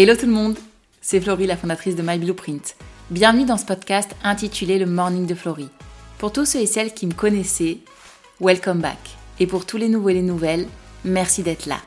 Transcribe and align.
Hello 0.00 0.14
tout 0.14 0.26
le 0.26 0.32
monde, 0.32 0.56
c'est 1.00 1.20
Florie, 1.20 1.48
la 1.48 1.56
fondatrice 1.56 1.96
de 1.96 2.02
My 2.02 2.18
Blueprint. 2.18 2.76
Bienvenue 3.10 3.46
dans 3.46 3.56
ce 3.56 3.64
podcast 3.64 4.14
intitulé 4.22 4.78
Le 4.78 4.86
Morning 4.86 5.26
de 5.26 5.34
Florie. 5.34 5.70
Pour 6.18 6.32
tous 6.32 6.44
ceux 6.44 6.60
et 6.60 6.66
celles 6.66 6.94
qui 6.94 7.08
me 7.08 7.14
connaissaient, 7.14 7.78
welcome 8.40 8.78
back. 8.78 8.96
Et 9.40 9.48
pour 9.48 9.66
tous 9.66 9.76
les 9.76 9.88
nouveaux 9.88 10.10
et 10.10 10.14
les 10.14 10.22
nouvelles, 10.22 10.68
merci 11.04 11.42
d'être 11.42 11.66
là. 11.66 11.78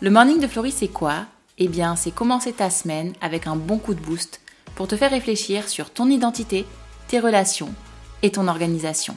Le 0.00 0.08
Morning 0.08 0.40
de 0.40 0.46
Florie, 0.46 0.72
c'est 0.72 0.88
quoi? 0.88 1.26
Eh 1.58 1.68
bien, 1.68 1.96
c'est 1.96 2.14
commencer 2.14 2.54
ta 2.54 2.70
semaine 2.70 3.12
avec 3.20 3.46
un 3.46 3.56
bon 3.56 3.76
coup 3.76 3.92
de 3.92 4.00
boost 4.00 4.40
pour 4.74 4.88
te 4.88 4.96
faire 4.96 5.10
réfléchir 5.10 5.68
sur 5.68 5.90
ton 5.90 6.08
identité, 6.08 6.64
tes 7.08 7.20
relations 7.20 7.74
et 8.22 8.30
ton 8.30 8.48
organisation. 8.48 9.16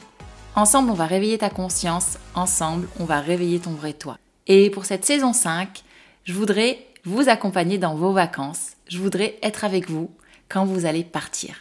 Ensemble, 0.54 0.90
on 0.90 0.92
va 0.92 1.06
réveiller 1.06 1.38
ta 1.38 1.48
conscience, 1.48 2.18
ensemble, 2.34 2.88
on 3.00 3.06
va 3.06 3.20
réveiller 3.20 3.60
ton 3.60 3.70
vrai 3.70 3.94
toi. 3.94 4.18
Et 4.48 4.68
pour 4.68 4.84
cette 4.84 5.06
saison 5.06 5.32
5, 5.32 5.82
je 6.24 6.34
voudrais 6.34 6.86
vous 7.04 7.28
accompagner 7.28 7.78
dans 7.78 7.94
vos 7.94 8.12
vacances. 8.12 8.72
Je 8.88 8.98
voudrais 8.98 9.38
être 9.42 9.64
avec 9.64 9.90
vous 9.90 10.10
quand 10.48 10.64
vous 10.64 10.86
allez 10.86 11.04
partir. 11.04 11.54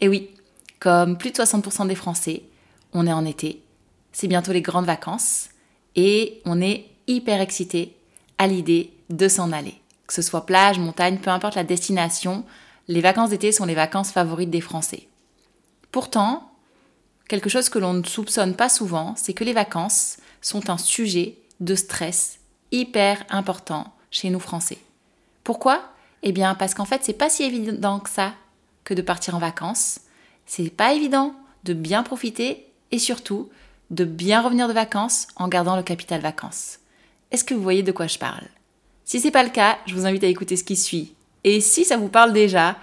Et 0.00 0.08
oui, 0.08 0.30
comme 0.80 1.18
plus 1.18 1.30
de 1.30 1.36
60% 1.36 1.86
des 1.88 1.94
Français, 1.94 2.42
on 2.92 3.06
est 3.06 3.12
en 3.12 3.24
été, 3.24 3.62
c'est 4.12 4.28
bientôt 4.28 4.52
les 4.52 4.62
grandes 4.62 4.86
vacances 4.86 5.50
et 5.96 6.40
on 6.44 6.60
est 6.60 6.86
hyper 7.06 7.40
excité 7.40 7.96
à 8.38 8.46
l'idée 8.46 8.92
de 9.10 9.28
s'en 9.28 9.52
aller. 9.52 9.74
Que 10.06 10.14
ce 10.14 10.22
soit 10.22 10.46
plage, 10.46 10.78
montagne, 10.78 11.18
peu 11.18 11.30
importe 11.30 11.56
la 11.56 11.64
destination, 11.64 12.44
les 12.86 13.00
vacances 13.00 13.30
d'été 13.30 13.52
sont 13.52 13.66
les 13.66 13.74
vacances 13.74 14.12
favorites 14.12 14.50
des 14.50 14.62
Français. 14.62 15.08
Pourtant, 15.92 16.50
quelque 17.28 17.50
chose 17.50 17.68
que 17.68 17.78
l'on 17.78 17.94
ne 17.94 18.04
soupçonne 18.04 18.54
pas 18.54 18.70
souvent, 18.70 19.14
c'est 19.16 19.34
que 19.34 19.44
les 19.44 19.52
vacances 19.52 20.16
sont 20.40 20.70
un 20.70 20.78
sujet 20.78 21.36
de 21.60 21.74
stress 21.74 22.38
hyper 22.70 23.24
important 23.28 23.92
chez 24.10 24.30
nous 24.30 24.40
Français. 24.40 24.78
Pourquoi? 25.44 25.82
Eh 26.22 26.32
bien 26.32 26.54
parce 26.54 26.74
qu'en 26.74 26.84
fait, 26.84 27.04
c'est 27.04 27.12
pas 27.12 27.30
si 27.30 27.42
évident 27.44 28.00
que 28.00 28.10
ça 28.10 28.34
que 28.84 28.94
de 28.94 29.02
partir 29.02 29.34
en 29.34 29.38
vacances. 29.38 30.00
C'est 30.46 30.70
pas 30.70 30.94
évident 30.94 31.34
de 31.64 31.74
bien 31.74 32.02
profiter 32.02 32.66
et 32.90 32.98
surtout 32.98 33.50
de 33.90 34.04
bien 34.04 34.40
revenir 34.40 34.66
de 34.68 34.72
vacances 34.72 35.28
en 35.36 35.48
gardant 35.48 35.76
le 35.76 35.82
capital 35.82 36.20
vacances. 36.20 36.78
Est-ce 37.30 37.44
que 37.44 37.54
vous 37.54 37.62
voyez 37.62 37.82
de 37.82 37.92
quoi 37.92 38.06
je 38.06 38.18
parle? 38.18 38.46
Si 39.04 39.20
c'est 39.20 39.30
pas 39.30 39.42
le 39.42 39.50
cas, 39.50 39.78
je 39.86 39.94
vous 39.94 40.06
invite 40.06 40.24
à 40.24 40.28
écouter 40.28 40.56
ce 40.56 40.64
qui 40.64 40.76
suit. 40.76 41.14
Et 41.44 41.60
si 41.60 41.84
ça 41.84 41.96
vous 41.96 42.08
parle 42.08 42.32
déjà, 42.32 42.76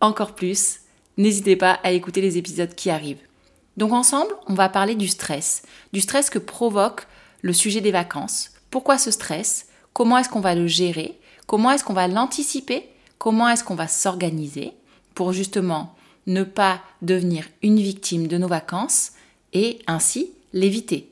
encore 0.00 0.34
plus, 0.34 0.80
n'hésitez 1.16 1.56
pas 1.56 1.78
à 1.82 1.92
écouter 1.92 2.20
les 2.20 2.36
épisodes 2.36 2.74
qui 2.74 2.90
arrivent. 2.90 3.22
Donc 3.76 3.92
ensemble, 3.92 4.34
on 4.46 4.54
va 4.54 4.68
parler 4.68 4.96
du 4.96 5.06
stress, 5.06 5.62
du 5.92 6.00
stress 6.00 6.30
que 6.30 6.40
provoque 6.40 7.06
le 7.42 7.52
sujet 7.52 7.80
des 7.80 7.92
vacances. 7.92 8.50
Pourquoi 8.70 8.98
ce 8.98 9.12
stress? 9.12 9.67
Comment 9.98 10.18
est-ce 10.18 10.28
qu'on 10.28 10.38
va 10.38 10.54
le 10.54 10.68
gérer? 10.68 11.18
Comment 11.48 11.72
est-ce 11.72 11.82
qu'on 11.82 11.92
va 11.92 12.06
l'anticiper? 12.06 12.88
Comment 13.18 13.48
est-ce 13.48 13.64
qu'on 13.64 13.74
va 13.74 13.88
s'organiser 13.88 14.72
pour 15.16 15.32
justement 15.32 15.96
ne 16.28 16.44
pas 16.44 16.80
devenir 17.02 17.48
une 17.64 17.80
victime 17.80 18.28
de 18.28 18.38
nos 18.38 18.46
vacances 18.46 19.10
et 19.54 19.80
ainsi 19.88 20.30
l'éviter? 20.52 21.10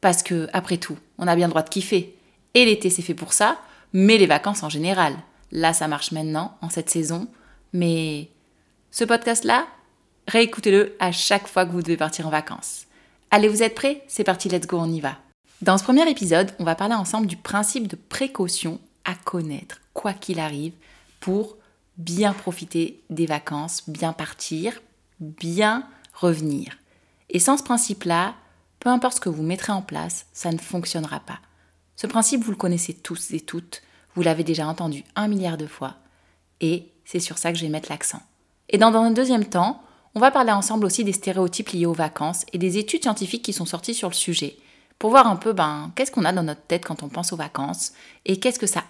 Parce 0.00 0.22
que, 0.22 0.46
après 0.52 0.76
tout, 0.76 0.96
on 1.18 1.26
a 1.26 1.34
bien 1.34 1.48
le 1.48 1.50
droit 1.50 1.64
de 1.64 1.68
kiffer. 1.68 2.16
Et 2.54 2.64
l'été, 2.64 2.90
c'est 2.90 3.02
fait 3.02 3.12
pour 3.12 3.32
ça, 3.32 3.58
mais 3.92 4.18
les 4.18 4.26
vacances 4.26 4.62
en 4.62 4.68
général. 4.68 5.16
Là, 5.50 5.72
ça 5.72 5.88
marche 5.88 6.12
maintenant, 6.12 6.56
en 6.62 6.70
cette 6.70 6.90
saison. 6.90 7.26
Mais 7.72 8.28
ce 8.92 9.02
podcast-là, 9.02 9.66
réécoutez-le 10.28 10.94
à 11.00 11.10
chaque 11.10 11.48
fois 11.48 11.66
que 11.66 11.72
vous 11.72 11.82
devez 11.82 11.96
partir 11.96 12.28
en 12.28 12.30
vacances. 12.30 12.86
Allez, 13.32 13.48
vous 13.48 13.64
êtes 13.64 13.74
prêts? 13.74 14.04
C'est 14.06 14.22
parti, 14.22 14.48
let's 14.48 14.68
go, 14.68 14.78
on 14.78 14.92
y 14.92 15.00
va. 15.00 15.16
Dans 15.60 15.76
ce 15.76 15.82
premier 15.82 16.08
épisode, 16.08 16.52
on 16.60 16.64
va 16.64 16.76
parler 16.76 16.94
ensemble 16.94 17.26
du 17.26 17.36
principe 17.36 17.88
de 17.88 17.96
précaution 17.96 18.78
à 19.04 19.16
connaître, 19.16 19.80
quoi 19.92 20.12
qu'il 20.12 20.38
arrive, 20.38 20.72
pour 21.18 21.56
bien 21.96 22.32
profiter 22.32 23.02
des 23.10 23.26
vacances, 23.26 23.82
bien 23.88 24.12
partir, 24.12 24.80
bien 25.18 25.82
revenir. 26.14 26.78
Et 27.28 27.40
sans 27.40 27.56
ce 27.56 27.64
principe-là, 27.64 28.34
peu 28.78 28.88
importe 28.88 29.16
ce 29.16 29.20
que 29.20 29.28
vous 29.28 29.42
mettrez 29.42 29.72
en 29.72 29.82
place, 29.82 30.26
ça 30.32 30.52
ne 30.52 30.58
fonctionnera 30.58 31.18
pas. 31.18 31.40
Ce 31.96 32.06
principe, 32.06 32.44
vous 32.44 32.52
le 32.52 32.56
connaissez 32.56 32.94
tous 32.94 33.32
et 33.32 33.40
toutes, 33.40 33.82
vous 34.14 34.22
l'avez 34.22 34.44
déjà 34.44 34.68
entendu 34.68 35.02
un 35.16 35.26
milliard 35.26 35.56
de 35.56 35.66
fois, 35.66 35.96
et 36.60 36.86
c'est 37.04 37.18
sur 37.18 37.36
ça 37.36 37.50
que 37.50 37.58
je 37.58 37.64
vais 37.64 37.70
mettre 37.70 37.90
l'accent. 37.90 38.22
Et 38.68 38.78
dans, 38.78 38.94
un 38.94 39.10
deuxième 39.10 39.46
temps, 39.46 39.82
on 40.14 40.20
va 40.20 40.30
parler 40.30 40.52
ensemble 40.52 40.86
aussi 40.86 41.02
des 41.02 41.12
stéréotypes 41.12 41.70
liés 41.70 41.86
aux 41.86 41.92
vacances 41.92 42.44
et 42.52 42.58
des 42.58 42.78
études 42.78 43.02
scientifiques 43.02 43.44
qui 43.44 43.52
sont 43.52 43.66
sorties 43.66 43.94
sur 43.94 44.08
le 44.08 44.14
sujet 44.14 44.56
pour 44.98 45.10
voir 45.10 45.26
un 45.26 45.36
peu 45.36 45.52
ben, 45.52 45.92
qu'est-ce 45.94 46.10
qu'on 46.10 46.24
a 46.24 46.32
dans 46.32 46.42
notre 46.42 46.62
tête 46.62 46.84
quand 46.84 47.02
on 47.02 47.08
pense 47.08 47.32
aux 47.32 47.36
vacances 47.36 47.92
et 48.24 48.40
qu'est-ce 48.40 48.58
que 48.58 48.66
ça 48.66 48.84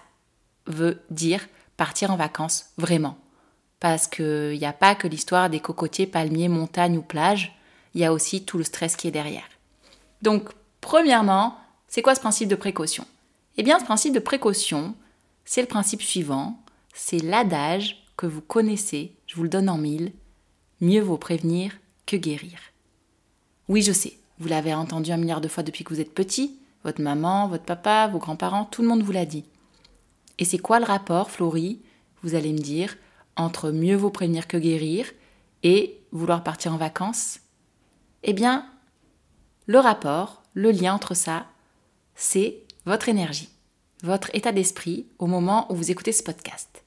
veut 0.65 1.01
dire 1.09 1.47
partir 1.77 2.11
en 2.11 2.15
vacances 2.15 2.67
vraiment. 2.77 3.17
Parce 3.79 4.07
qu'il 4.07 4.57
n'y 4.57 4.65
a 4.65 4.73
pas 4.73 4.95
que 4.95 5.07
l'histoire 5.07 5.49
des 5.49 5.59
cocotiers, 5.61 6.07
palmiers, 6.07 6.49
montagnes 6.49 6.97
ou 6.97 7.01
plages, 7.01 7.55
il 7.93 8.01
y 8.01 8.05
a 8.05 8.13
aussi 8.13 8.43
tout 8.43 8.57
le 8.57 8.63
stress 8.63 8.95
qui 8.95 9.07
est 9.07 9.11
derrière. 9.11 9.47
Donc, 10.21 10.49
premièrement, 10.81 11.55
c'est 11.87 12.01
quoi 12.01 12.15
ce 12.15 12.19
principe 12.19 12.49
de 12.49 12.55
précaution? 12.55 13.05
Eh 13.57 13.63
bien, 13.63 13.79
ce 13.79 13.85
principe 13.85 14.13
de 14.13 14.19
précaution, 14.19 14.95
c'est 15.45 15.61
le 15.61 15.67
principe 15.67 16.01
suivant, 16.01 16.61
c'est 16.93 17.19
l'adage 17.19 18.03
que 18.17 18.25
vous 18.25 18.41
connaissez, 18.41 19.15
je 19.27 19.35
vous 19.35 19.43
le 19.43 19.49
donne 19.49 19.69
en 19.69 19.77
mille, 19.77 20.11
mieux 20.81 21.01
vaut 21.01 21.17
prévenir 21.17 21.71
que 22.05 22.17
guérir. 22.17 22.59
Oui, 23.69 23.81
je 23.81 23.93
sais, 23.93 24.17
vous 24.39 24.47
l'avez 24.47 24.73
entendu 24.73 25.11
un 25.11 25.17
milliard 25.17 25.41
de 25.41 25.47
fois 25.47 25.63
depuis 25.63 25.83
que 25.83 25.93
vous 25.93 25.99
êtes 25.99 26.13
petit, 26.13 26.59
votre 26.83 27.01
maman, 27.01 27.47
votre 27.47 27.65
papa, 27.65 28.07
vos 28.07 28.19
grands-parents, 28.19 28.65
tout 28.65 28.81
le 28.81 28.87
monde 28.87 29.03
vous 29.03 29.11
l'a 29.11 29.25
dit. 29.25 29.45
Et 30.37 30.45
c'est 30.45 30.57
quoi 30.57 30.79
le 30.79 30.85
rapport, 30.85 31.29
Florie 31.29 31.81
Vous 32.23 32.35
allez 32.35 32.53
me 32.53 32.59
dire, 32.59 32.95
entre 33.35 33.71
mieux 33.71 33.95
vaut 33.95 34.09
prévenir 34.09 34.47
que 34.47 34.57
guérir 34.57 35.11
et 35.63 35.99
vouloir 36.11 36.43
partir 36.43 36.73
en 36.73 36.77
vacances? 36.77 37.39
Eh 38.23 38.33
bien, 38.33 38.65
le 39.65 39.79
rapport, 39.79 40.43
le 40.53 40.71
lien 40.71 40.93
entre 40.93 41.13
ça, 41.13 41.45
c'est 42.15 42.63
votre 42.85 43.09
énergie, 43.09 43.49
votre 44.03 44.33
état 44.33 44.51
d'esprit 44.51 45.05
au 45.19 45.27
moment 45.27 45.71
où 45.71 45.75
vous 45.75 45.91
écoutez 45.91 46.13
ce 46.13 46.23
podcast. 46.23 46.83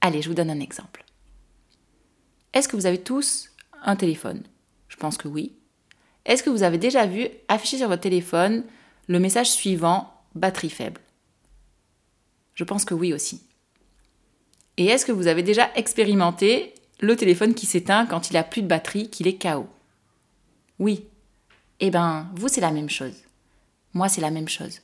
Allez, 0.00 0.22
je 0.22 0.28
vous 0.28 0.34
donne 0.34 0.50
un 0.50 0.60
exemple. 0.60 1.04
Est-ce 2.52 2.68
que 2.68 2.76
vous 2.76 2.86
avez 2.86 3.02
tous 3.02 3.50
un 3.82 3.96
téléphone? 3.96 4.42
Je 4.88 4.96
pense 4.96 5.16
que 5.16 5.28
oui. 5.28 5.54
Est-ce 6.28 6.42
que 6.42 6.50
vous 6.50 6.62
avez 6.62 6.76
déjà 6.76 7.06
vu 7.06 7.26
afficher 7.48 7.78
sur 7.78 7.88
votre 7.88 8.02
téléphone 8.02 8.62
le 9.06 9.18
message 9.18 9.50
suivant 9.50 10.12
batterie 10.34 10.68
faible? 10.68 11.00
Je 12.54 12.64
pense 12.64 12.84
que 12.84 12.92
oui 12.92 13.14
aussi. 13.14 13.42
Et 14.76 14.86
est-ce 14.86 15.06
que 15.06 15.12
vous 15.12 15.26
avez 15.26 15.42
déjà 15.42 15.70
expérimenté 15.74 16.74
le 17.00 17.16
téléphone 17.16 17.54
qui 17.54 17.64
s'éteint 17.64 18.04
quand 18.04 18.30
il 18.30 18.36
a 18.36 18.44
plus 18.44 18.60
de 18.60 18.66
batterie, 18.66 19.08
qu'il 19.08 19.26
est 19.26 19.40
KO 19.40 19.66
Oui. 20.78 21.06
Eh 21.80 21.90
ben, 21.90 22.28
vous, 22.34 22.48
c'est 22.48 22.60
la 22.60 22.72
même 22.72 22.90
chose. 22.90 23.14
Moi, 23.94 24.10
c'est 24.10 24.20
la 24.20 24.30
même 24.30 24.48
chose. 24.48 24.80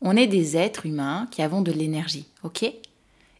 On 0.00 0.16
est 0.16 0.26
des 0.26 0.56
êtres 0.56 0.86
humains 0.86 1.28
qui 1.30 1.42
avons 1.42 1.60
de 1.60 1.72
l'énergie, 1.72 2.26
ok? 2.42 2.64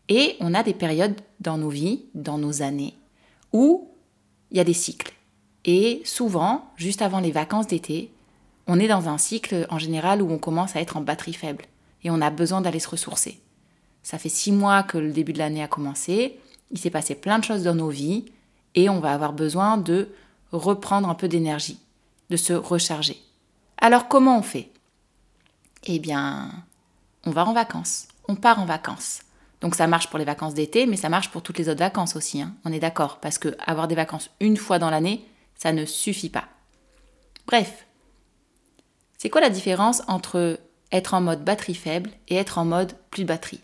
Et 0.08 0.36
on 0.40 0.52
a 0.52 0.62
des 0.62 0.74
périodes 0.74 1.18
dans 1.40 1.56
nos 1.56 1.70
vies, 1.70 2.04
dans 2.14 2.38
nos 2.38 2.60
années, 2.60 2.94
où 3.52 3.90
il 4.50 4.58
y 4.58 4.60
a 4.60 4.64
des 4.64 4.74
cycles. 4.74 5.15
Et 5.66 6.00
souvent, 6.04 6.70
juste 6.76 7.02
avant 7.02 7.18
les 7.18 7.32
vacances 7.32 7.66
d'été, 7.66 8.12
on 8.68 8.78
est 8.78 8.88
dans 8.88 9.08
un 9.08 9.18
cycle 9.18 9.66
en 9.68 9.78
général 9.78 10.22
où 10.22 10.30
on 10.30 10.38
commence 10.38 10.76
à 10.76 10.80
être 10.80 10.96
en 10.96 11.00
batterie 11.00 11.34
faible 11.34 11.64
et 12.04 12.10
on 12.10 12.20
a 12.20 12.30
besoin 12.30 12.60
d'aller 12.60 12.78
se 12.78 12.88
ressourcer. 12.88 13.40
Ça 14.04 14.18
fait 14.18 14.28
six 14.28 14.52
mois 14.52 14.84
que 14.84 14.96
le 14.96 15.12
début 15.12 15.32
de 15.32 15.38
l'année 15.38 15.62
a 15.62 15.68
commencé, 15.68 16.38
il 16.70 16.78
s'est 16.78 16.90
passé 16.90 17.16
plein 17.16 17.40
de 17.40 17.44
choses 17.44 17.64
dans 17.64 17.74
nos 17.74 17.88
vies 17.88 18.26
et 18.76 18.88
on 18.88 19.00
va 19.00 19.12
avoir 19.12 19.32
besoin 19.32 19.76
de 19.76 20.08
reprendre 20.52 21.08
un 21.08 21.14
peu 21.14 21.26
d'énergie, 21.26 21.80
de 22.30 22.36
se 22.36 22.52
recharger. 22.52 23.20
Alors 23.78 24.06
comment 24.06 24.38
on 24.38 24.42
fait? 24.42 24.70
Eh 25.84 25.98
bien, 25.98 26.50
on 27.24 27.32
va 27.32 27.44
en 27.44 27.52
vacances, 27.52 28.06
on 28.28 28.36
part 28.36 28.60
en 28.60 28.66
vacances. 28.66 29.22
Donc 29.60 29.74
ça 29.74 29.88
marche 29.88 30.08
pour 30.10 30.18
les 30.18 30.24
vacances 30.24 30.54
d'été, 30.54 30.86
mais 30.86 30.96
ça 30.96 31.08
marche 31.08 31.30
pour 31.30 31.42
toutes 31.42 31.58
les 31.58 31.68
autres 31.68 31.80
vacances 31.80 32.14
aussi. 32.14 32.40
Hein. 32.40 32.54
On 32.64 32.72
est 32.72 32.78
d'accord, 32.78 33.18
parce 33.18 33.38
que 33.38 33.56
avoir 33.66 33.88
des 33.88 33.94
vacances 33.96 34.30
une 34.38 34.56
fois 34.56 34.78
dans 34.78 34.90
l'année, 34.90 35.24
ça 35.56 35.72
ne 35.72 35.84
suffit 35.84 36.30
pas. 36.30 36.44
Bref, 37.46 37.86
c'est 39.18 39.30
quoi 39.30 39.40
la 39.40 39.50
différence 39.50 40.02
entre 40.08 40.60
être 40.92 41.14
en 41.14 41.20
mode 41.20 41.44
batterie 41.44 41.74
faible 41.74 42.10
et 42.28 42.36
être 42.36 42.58
en 42.58 42.64
mode 42.64 42.94
plus 43.10 43.22
de 43.22 43.28
batterie? 43.28 43.60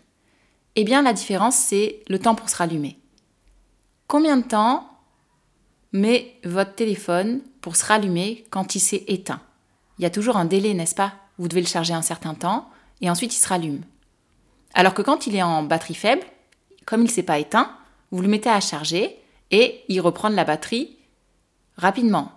Eh 0.75 0.83
bien, 0.83 1.01
la 1.01 1.13
différence, 1.13 1.55
c'est 1.55 2.01
le 2.07 2.19
temps 2.19 2.35
pour 2.35 2.49
se 2.49 2.55
rallumer. 2.55 2.97
Combien 4.07 4.37
de 4.37 4.43
temps 4.43 4.89
met 5.91 6.35
votre 6.43 6.75
téléphone 6.75 7.41
pour 7.61 7.75
se 7.75 7.85
rallumer 7.85 8.45
quand 8.49 8.75
il 8.75 8.79
s'est 8.79 9.03
éteint? 9.07 9.41
Il 9.99 10.03
y 10.03 10.05
a 10.05 10.09
toujours 10.09 10.37
un 10.37 10.45
délai, 10.45 10.73
n'est-ce 10.73 10.95
pas? 10.95 11.13
Vous 11.37 11.47
devez 11.47 11.61
le 11.61 11.67
charger 11.67 11.93
un 11.93 12.01
certain 12.01 12.33
temps 12.33 12.69
et 13.01 13.09
ensuite 13.09 13.35
il 13.35 13.39
se 13.39 13.47
rallume. 13.47 13.83
Alors 14.73 14.93
que 14.93 15.01
quand 15.01 15.27
il 15.27 15.35
est 15.35 15.43
en 15.43 15.63
batterie 15.63 15.93
faible, 15.93 16.25
comme 16.85 17.01
il 17.01 17.05
ne 17.05 17.11
s'est 17.11 17.23
pas 17.23 17.39
éteint, 17.39 17.75
vous 18.11 18.21
le 18.21 18.27
mettez 18.27 18.49
à 18.49 18.59
charger 18.59 19.19
et 19.51 19.83
il 19.87 20.01
reprend 20.01 20.29
de 20.29 20.35
la 20.35 20.45
batterie 20.45 20.97
rapidement. 21.77 22.31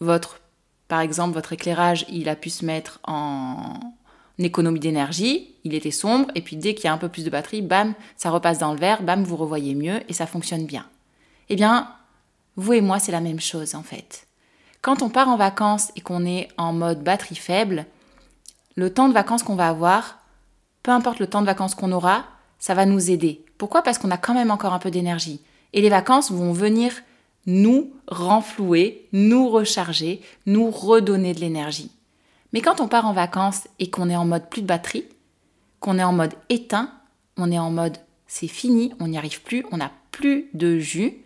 Votre, 0.00 0.40
par 0.88 1.00
exemple, 1.00 1.34
votre 1.34 1.52
éclairage, 1.52 2.04
il 2.08 2.28
a 2.28 2.36
pu 2.36 2.50
se 2.50 2.64
mettre 2.64 3.00
en, 3.04 3.74
économie 4.38 4.80
d'énergie, 4.80 5.54
il 5.62 5.74
était 5.74 5.90
sombre, 5.90 6.28
et 6.34 6.40
puis 6.40 6.56
dès 6.56 6.74
qu'il 6.74 6.86
y 6.86 6.88
a 6.88 6.92
un 6.92 6.98
peu 6.98 7.08
plus 7.08 7.24
de 7.24 7.30
batterie, 7.30 7.62
bam, 7.62 7.94
ça 8.16 8.30
repasse 8.30 8.58
dans 8.58 8.72
le 8.72 8.78
vert, 8.78 9.02
bam, 9.02 9.22
vous 9.22 9.36
revoyez 9.36 9.74
mieux, 9.74 10.00
et 10.08 10.12
ça 10.12 10.26
fonctionne 10.26 10.66
bien. 10.66 10.86
Eh 11.48 11.56
bien, 11.56 11.88
vous 12.56 12.72
et 12.72 12.80
moi, 12.80 12.98
c'est 12.98 13.12
la 13.12 13.20
même 13.20 13.40
chose 13.40 13.74
en 13.74 13.82
fait. 13.82 14.26
Quand 14.82 15.02
on 15.02 15.08
part 15.08 15.28
en 15.28 15.36
vacances 15.36 15.92
et 15.96 16.00
qu'on 16.00 16.26
est 16.26 16.48
en 16.58 16.72
mode 16.72 17.02
batterie 17.02 17.36
faible, 17.36 17.86
le 18.76 18.92
temps 18.92 19.08
de 19.08 19.14
vacances 19.14 19.42
qu'on 19.42 19.54
va 19.54 19.68
avoir, 19.68 20.18
peu 20.82 20.90
importe 20.90 21.20
le 21.20 21.26
temps 21.26 21.40
de 21.40 21.46
vacances 21.46 21.74
qu'on 21.74 21.92
aura, 21.92 22.24
ça 22.58 22.74
va 22.74 22.86
nous 22.86 23.10
aider. 23.10 23.44
Pourquoi? 23.56 23.82
Parce 23.82 23.98
qu'on 23.98 24.10
a 24.10 24.18
quand 24.18 24.34
même 24.34 24.50
encore 24.50 24.74
un 24.74 24.78
peu 24.78 24.90
d'énergie. 24.90 25.40
Et 25.72 25.80
les 25.80 25.88
vacances 25.88 26.30
vont 26.30 26.52
venir 26.52 26.92
nous 27.46 27.92
renflouer, 28.08 29.08
nous 29.12 29.48
recharger, 29.48 30.20
nous 30.46 30.70
redonner 30.70 31.34
de 31.34 31.40
l'énergie. 31.40 31.90
Mais 32.52 32.60
quand 32.60 32.80
on 32.80 32.88
part 32.88 33.06
en 33.06 33.12
vacances 33.12 33.66
et 33.78 33.90
qu'on 33.90 34.10
est 34.10 34.16
en 34.16 34.24
mode 34.24 34.48
plus 34.48 34.62
de 34.62 34.66
batterie, 34.66 35.04
qu'on 35.80 35.98
est 35.98 36.04
en 36.04 36.12
mode 36.12 36.34
éteint, 36.48 36.90
on 37.36 37.50
est 37.50 37.58
en 37.58 37.70
mode 37.70 37.98
c'est 38.26 38.48
fini, 38.48 38.92
on 39.00 39.08
n'y 39.08 39.18
arrive 39.18 39.42
plus, 39.42 39.64
on 39.70 39.76
n'a 39.76 39.92
plus 40.10 40.48
de 40.54 40.78
jus, 40.78 41.18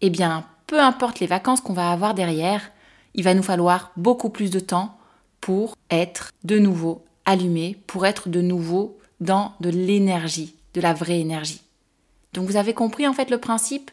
eh 0.00 0.10
bien, 0.10 0.44
peu 0.66 0.80
importe 0.80 1.20
les 1.20 1.26
vacances 1.26 1.60
qu'on 1.60 1.72
va 1.72 1.92
avoir 1.92 2.14
derrière, 2.14 2.70
il 3.14 3.24
va 3.24 3.34
nous 3.34 3.42
falloir 3.42 3.92
beaucoup 3.96 4.30
plus 4.30 4.50
de 4.50 4.60
temps 4.60 4.98
pour 5.40 5.76
être 5.90 6.30
de 6.44 6.58
nouveau 6.58 7.04
allumé, 7.24 7.78
pour 7.86 8.06
être 8.06 8.28
de 8.28 8.40
nouveau 8.40 8.98
dans 9.20 9.52
de 9.60 9.70
l'énergie, 9.70 10.54
de 10.74 10.80
la 10.80 10.92
vraie 10.92 11.20
énergie. 11.20 11.62
Donc 12.32 12.46
vous 12.46 12.56
avez 12.56 12.74
compris 12.74 13.06
en 13.06 13.14
fait 13.14 13.30
le 13.30 13.38
principe 13.38 13.90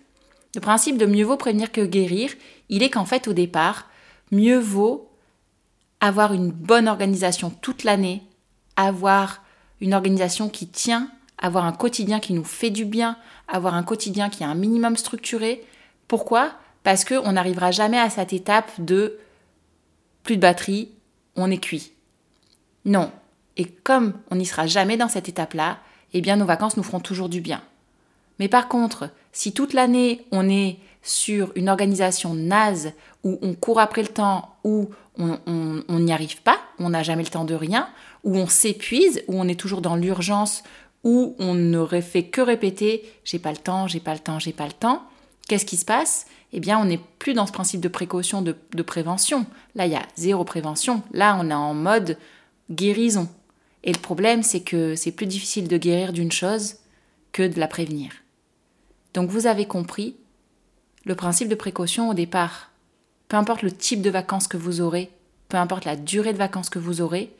Le 0.55 0.61
principe 0.61 0.97
de 0.97 1.05
mieux 1.05 1.25
vaut 1.25 1.37
prévenir 1.37 1.71
que 1.71 1.81
guérir, 1.81 2.31
il 2.69 2.83
est 2.83 2.89
qu'en 2.89 3.05
fait 3.05 3.27
au 3.27 3.33
départ, 3.33 3.89
mieux 4.31 4.59
vaut 4.59 5.09
avoir 5.99 6.33
une 6.33 6.51
bonne 6.51 6.87
organisation 6.87 7.49
toute 7.49 7.83
l'année, 7.83 8.23
avoir 8.75 9.41
une 9.81 9.93
organisation 9.93 10.49
qui 10.49 10.67
tient, 10.67 11.09
avoir 11.37 11.65
un 11.65 11.73
quotidien 11.73 12.19
qui 12.19 12.33
nous 12.33 12.43
fait 12.43 12.69
du 12.69 12.85
bien, 12.85 13.17
avoir 13.47 13.73
un 13.75 13.83
quotidien 13.83 14.29
qui 14.29 14.43
est 14.43 14.45
un 14.45 14.55
minimum 14.55 14.95
structuré. 14.95 15.63
Pourquoi? 16.07 16.51
Parce 16.83 17.05
qu'on 17.05 17.31
n'arrivera 17.31 17.71
jamais 17.71 17.99
à 17.99 18.09
cette 18.09 18.33
étape 18.33 18.71
de 18.79 19.17
plus 20.23 20.35
de 20.37 20.41
batterie, 20.41 20.89
on 21.35 21.51
est 21.51 21.57
cuit. 21.57 21.93
Non. 22.85 23.11
Et 23.57 23.65
comme 23.65 24.13
on 24.29 24.35
n'y 24.35 24.45
sera 24.45 24.67
jamais 24.67 24.97
dans 24.97 25.09
cette 25.09 25.29
étape-là, 25.29 25.79
eh 26.13 26.21
bien 26.21 26.35
nos 26.35 26.45
vacances 26.45 26.77
nous 26.77 26.83
feront 26.83 26.99
toujours 26.99 27.29
du 27.29 27.41
bien. 27.41 27.61
Mais 28.39 28.47
par 28.47 28.67
contre, 28.67 29.09
si 29.33 29.51
toute 29.51 29.73
l'année 29.73 30.25
on 30.31 30.47
est 30.47 30.77
sur 31.01 31.51
une 31.55 31.67
organisation 31.67 32.33
naze 32.33 32.93
où 33.25 33.37
on 33.41 33.53
court 33.55 33.81
après 33.81 34.01
le 34.01 34.07
temps, 34.07 34.55
où 34.63 34.89
on 35.17 35.99
n'y 35.99 36.13
arrive 36.13 36.41
pas, 36.41 36.59
on 36.79 36.91
n'a 36.91 37.03
jamais 37.03 37.23
le 37.23 37.29
temps 37.29 37.43
de 37.43 37.53
rien, 37.53 37.89
où 38.23 38.37
on 38.37 38.47
s'épuise, 38.47 39.21
où 39.27 39.37
on 39.37 39.47
est 39.49 39.59
toujours 39.59 39.81
dans 39.81 39.97
l'urgence, 39.97 40.63
où 41.03 41.35
on 41.39 41.53
n'aurait 41.53 42.01
fait 42.01 42.23
que 42.23 42.39
répéter 42.39 43.03
j'ai 43.25 43.39
pas 43.39 43.51
le 43.51 43.57
temps, 43.57 43.87
j'ai 43.87 43.99
pas 43.99 44.13
le 44.13 44.19
temps, 44.19 44.39
j'ai 44.39 44.53
pas 44.53 44.65
le 44.65 44.71
temps, 44.71 45.03
qu'est-ce 45.47 45.65
qui 45.65 45.77
se 45.77 45.85
passe? 45.85 46.25
Eh 46.53 46.59
bien, 46.59 46.79
on 46.79 46.85
n'est 46.85 46.99
plus 47.17 47.33
dans 47.33 47.47
ce 47.47 47.51
principe 47.51 47.81
de 47.81 47.87
précaution, 47.87 48.43
de, 48.43 48.55
de 48.73 48.83
prévention. 48.83 49.47
Là, 49.73 49.87
il 49.87 49.91
y 49.91 49.95
a 49.95 50.03
zéro 50.15 50.43
prévention. 50.43 51.01
Là, 51.11 51.35
on 51.39 51.49
est 51.49 51.53
en 51.53 51.73
mode 51.73 52.15
guérison. 52.69 53.27
Et 53.83 53.91
le 53.91 53.99
problème, 53.99 54.43
c'est 54.43 54.61
que 54.61 54.95
c'est 54.95 55.11
plus 55.11 55.25
difficile 55.25 55.67
de 55.67 55.77
guérir 55.77 56.13
d'une 56.13 56.31
chose 56.31 56.75
que 57.31 57.41
de 57.41 57.59
la 57.59 57.67
prévenir. 57.67 58.11
Donc, 59.13 59.29
vous 59.29 59.47
avez 59.47 59.65
compris 59.65 60.15
le 61.05 61.15
principe 61.15 61.49
de 61.49 61.55
précaution 61.55 62.09
au 62.09 62.13
départ. 62.13 62.71
Peu 63.27 63.37
importe 63.37 63.61
le 63.61 63.71
type 63.71 64.01
de 64.01 64.09
vacances 64.09 64.47
que 64.47 64.57
vous 64.57 64.81
aurez, 64.81 65.11
peu 65.49 65.57
importe 65.57 65.85
la 65.85 65.95
durée 65.95 66.33
de 66.33 66.37
vacances 66.37 66.69
que 66.69 66.79
vous 66.79 67.01
aurez, 67.01 67.31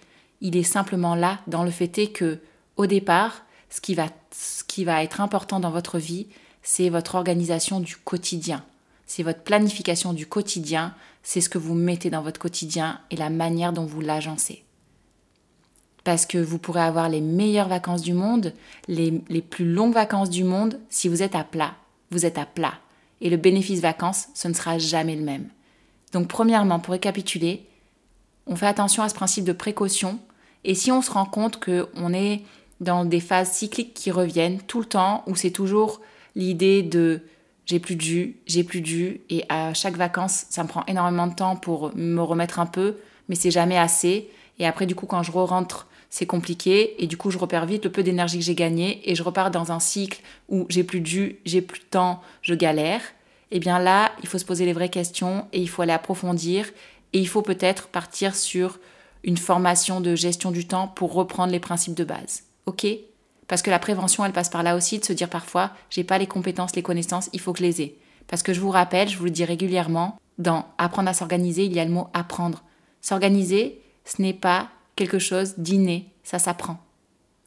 il 0.42 0.58
est 0.58 0.64
simplement 0.64 1.16
là 1.16 1.40
dans 1.48 1.64
le 1.64 1.72
fait 1.72 2.08
que, 2.08 2.40
au 2.78 2.86
départ, 2.86 3.44
ce 3.70 3.82
qui 3.82 3.96
va, 3.96 4.08
ce 4.32 4.64
qui 4.64 4.84
va 4.84 5.04
être 5.04 5.22
important 5.22 5.60
dans 5.60 5.72
votre 5.72 5.98
vie, 5.98 6.28
c'est 6.62 6.90
votre 6.90 7.16
organisation 7.16 7.80
du 7.80 7.96
quotidien. 7.98 8.64
C'est 9.06 9.24
votre 9.24 9.42
planification 9.42 10.14
du 10.14 10.28
quotidien, 10.28 10.94
c'est 11.24 11.42
ce 11.42 11.50
que 11.50 11.58
vous 11.58 11.76
mettez 11.76 12.10
dans 12.10 12.22
votre 12.22 12.40
quotidien 12.40 13.00
et 13.12 13.16
la 13.16 13.30
manière 13.30 13.74
dont 13.74 13.86
vous 13.86 14.02
l'agencez. 14.02 14.64
Parce 16.04 16.26
que 16.26 16.38
vous 16.38 16.58
pourrez 16.58 16.82
avoir 16.82 17.08
les 17.10 17.22
meilleures 17.22 17.70
vacances 17.70 18.02
du 18.02 18.14
monde, 18.14 18.54
les, 18.88 19.22
les 19.30 19.42
plus 19.42 19.66
longues 19.66 19.94
vacances 19.94 20.30
du 20.30 20.44
monde, 20.44 20.80
si 20.90 21.08
vous 21.08 21.24
êtes 21.24 21.36
à 21.36 21.44
plat. 21.44 21.76
Vous 22.12 22.26
êtes 22.26 22.38
à 22.38 22.46
plat. 22.46 22.74
Et 23.22 23.30
le 23.30 23.38
bénéfice 23.38 23.80
vacances, 23.80 24.28
ce 24.34 24.48
ne 24.48 24.54
sera 24.54 24.78
jamais 24.78 25.16
le 25.16 25.24
même. 25.24 25.48
Donc 26.12 26.28
premièrement, 26.28 26.80
pour 26.80 26.92
récapituler, 26.92 27.66
on 28.48 28.56
fait 28.56 28.68
attention 28.68 29.04
à 29.04 29.10
ce 29.10 29.16
principe 29.16 29.46
de 29.46 29.54
précaution. 29.54 30.20
Et 30.64 30.76
si 30.76 30.92
on 30.92 31.02
se 31.02 31.12
rend 31.12 31.26
compte 31.26 31.64
qu'on 31.64 32.14
est 32.14 32.42
dans 32.80 33.06
des 33.06 33.20
phases 33.20 33.52
cycliques 33.52 33.94
qui 33.94 34.12
reviennent 34.12 34.60
tout 34.60 34.80
le 34.80 34.86
temps, 34.86 35.24
où 35.28 35.36
c'est 35.36 35.52
toujours 35.52 36.02
l'idée 36.36 36.84
de 36.84 37.22
j'ai 37.66 37.80
plus 37.80 37.96
de 37.96 38.02
jus, 38.02 38.38
j'ai 38.46 38.64
plus 38.64 38.82
de 38.82 38.86
jus, 38.86 39.22
et 39.30 39.46
à 39.48 39.74
chaque 39.74 39.96
vacances, 39.96 40.46
ça 40.50 40.64
me 40.64 40.68
prend 40.68 40.84
énormément 40.88 41.28
de 41.28 41.34
temps 41.34 41.56
pour 41.56 41.96
me 41.96 42.22
remettre 42.22 42.60
un 42.60 42.66
peu, 42.66 42.98
mais 43.30 43.36
c'est 43.36 43.52
jamais 43.52 43.78
assez. 43.78 44.30
Et 44.60 44.68
après, 44.68 44.86
du 44.86 44.96
coup, 44.96 45.06
quand 45.06 45.24
je 45.24 45.32
re-rentre, 45.32 45.88
c'est 46.14 46.28
compliqué, 46.28 47.04
et 47.04 47.08
du 47.08 47.18
coup, 47.18 47.32
je 47.32 47.40
repère 47.40 47.66
vite 47.66 47.86
le 47.86 47.92
peu 47.92 48.04
d'énergie 48.04 48.38
que 48.38 48.46
j'ai 48.46 48.54
gagné, 48.54 49.02
et 49.10 49.16
je 49.16 49.24
repars 49.24 49.50
dans 49.50 49.72
un 49.72 49.80
cycle 49.80 50.22
où 50.48 50.68
j'ai 50.70 50.84
plus 50.84 51.02
de 51.02 51.08
jus, 51.08 51.40
j'ai 51.44 51.60
plus 51.60 51.80
de 51.80 51.86
temps, 51.86 52.22
je 52.44 52.54
galère. 52.54 53.02
Et 53.50 53.56
eh 53.56 53.60
bien 53.60 53.80
là, 53.80 54.12
il 54.22 54.28
faut 54.28 54.38
se 54.38 54.46
poser 54.46 54.64
les 54.66 54.74
vraies 54.74 54.90
questions, 54.90 55.48
et 55.54 55.60
il 55.60 55.68
faut 55.68 55.82
aller 55.82 55.92
approfondir, 55.92 56.68
et 57.14 57.20
il 57.20 57.28
faut 57.28 57.42
peut-être 57.42 57.88
partir 57.88 58.36
sur 58.36 58.78
une 59.24 59.38
formation 59.38 60.02
de 60.02 60.14
gestion 60.14 60.52
du 60.52 60.68
temps 60.68 60.88
pour 60.88 61.14
reprendre 61.14 61.52
les 61.52 61.60
principes 61.60 61.96
de 61.96 62.04
base. 62.04 62.44
Ok? 62.68 62.86
Parce 63.48 63.64
que 63.64 63.72
la 63.72 63.80
prévention, 63.80 64.24
elle 64.24 64.34
passe 64.34 64.50
par 64.50 64.62
là 64.62 64.76
aussi 64.76 65.00
de 65.00 65.06
se 65.06 65.14
dire 65.14 65.30
parfois, 65.30 65.72
j'ai 65.90 66.04
pas 66.04 66.20
les 66.20 66.28
compétences, 66.28 66.76
les 66.76 66.84
connaissances, 66.84 67.32
il 67.34 67.40
faut 67.40 67.54
que 67.54 67.60
je 67.60 67.64
les 67.64 67.82
ai. 67.82 67.98
Parce 68.28 68.44
que 68.44 68.54
je 68.54 68.60
vous 68.60 68.70
rappelle, 68.70 69.10
je 69.10 69.18
vous 69.18 69.26
le 69.26 69.32
dis 69.32 69.46
régulièrement, 69.46 70.20
dans 70.38 70.66
apprendre 70.78 71.10
à 71.10 71.16
s'organiser, 71.16 71.66
il 71.66 71.74
y 71.74 71.80
a 71.80 71.86
le 71.86 71.92
mot 71.92 72.10
apprendre. 72.14 72.62
S'organiser, 73.02 73.82
ce 74.06 74.22
n'est 74.22 74.34
pas 74.34 74.70
quelque 74.96 75.20
chose 75.20 75.56
d'inné, 75.58 76.10
ça 76.24 76.40
s'apprend. 76.40 76.78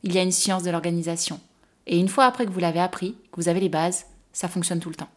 Il 0.02 0.14
y 0.14 0.18
a 0.18 0.22
une 0.22 0.32
science 0.32 0.62
de 0.62 0.70
l'organisation. 0.70 1.40
Et 1.86 1.98
une 1.98 2.08
fois 2.08 2.24
après 2.24 2.46
que 2.46 2.50
vous 2.50 2.60
l'avez 2.60 2.80
appris, 2.80 3.16
que 3.32 3.40
vous 3.40 3.48
avez 3.48 3.60
les 3.60 3.68
bases, 3.68 4.06
ça 4.32 4.48
fonctionne 4.48 4.80
tout 4.80 4.88
le 4.88 4.94
temps. 4.94 5.08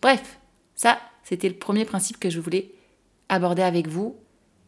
Bref, 0.00 0.38
ça, 0.74 0.98
c'était 1.24 1.48
le 1.48 1.56
premier 1.56 1.84
principe 1.84 2.18
que 2.18 2.30
je 2.30 2.40
voulais 2.40 2.72
aborder 3.28 3.62
avec 3.62 3.86
vous 3.86 4.16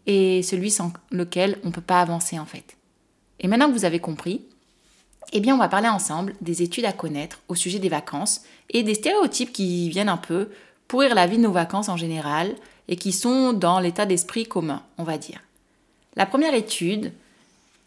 et 0.07 0.43
celui 0.43 0.71
sans 0.71 0.93
lequel 1.11 1.59
on 1.65 1.69
ne 1.69 1.73
peut 1.73 1.81
pas 1.81 2.01
avancer 2.01 2.39
en 2.39 2.47
fait. 2.47 2.77
Et 3.41 3.49
maintenant 3.49 3.69
que 3.69 3.73
vous 3.73 3.85
avez 3.85 3.99
compris, 3.99 4.43
eh 5.33 5.41
bien 5.41 5.55
on 5.55 5.59
va 5.59 5.69
parler 5.69 5.89
ensemble 5.89 6.35
des 6.41 6.63
études 6.63 6.85
à 6.85 6.93
connaître 6.93 7.41
au 7.49 7.55
sujet 7.55 7.79
des 7.79 7.89
vacances 7.89 8.43
et 8.71 8.83
des 8.83 8.95
stéréotypes 8.95 9.53
qui 9.53 9.89
viennent 9.89 10.09
un 10.09 10.17
peu 10.17 10.51
pourrir 10.89 11.15
la 11.15 11.27
vie 11.27 11.39
de 11.39 11.43
nos 11.43 11.53
vacances 11.53 11.89
en 11.89 11.97
général 11.97 12.55
et 12.89 12.97
qui 12.97 13.13
sont 13.13 13.53
dans 13.53 13.81
l'état 13.81 14.07
d'esprit 14.07 14.45
commun, 14.45 14.83
on 14.99 15.05
va 15.05 15.19
dire. 15.19 15.41
La 16.15 16.27
première 16.27 16.55
étude, 16.55 17.13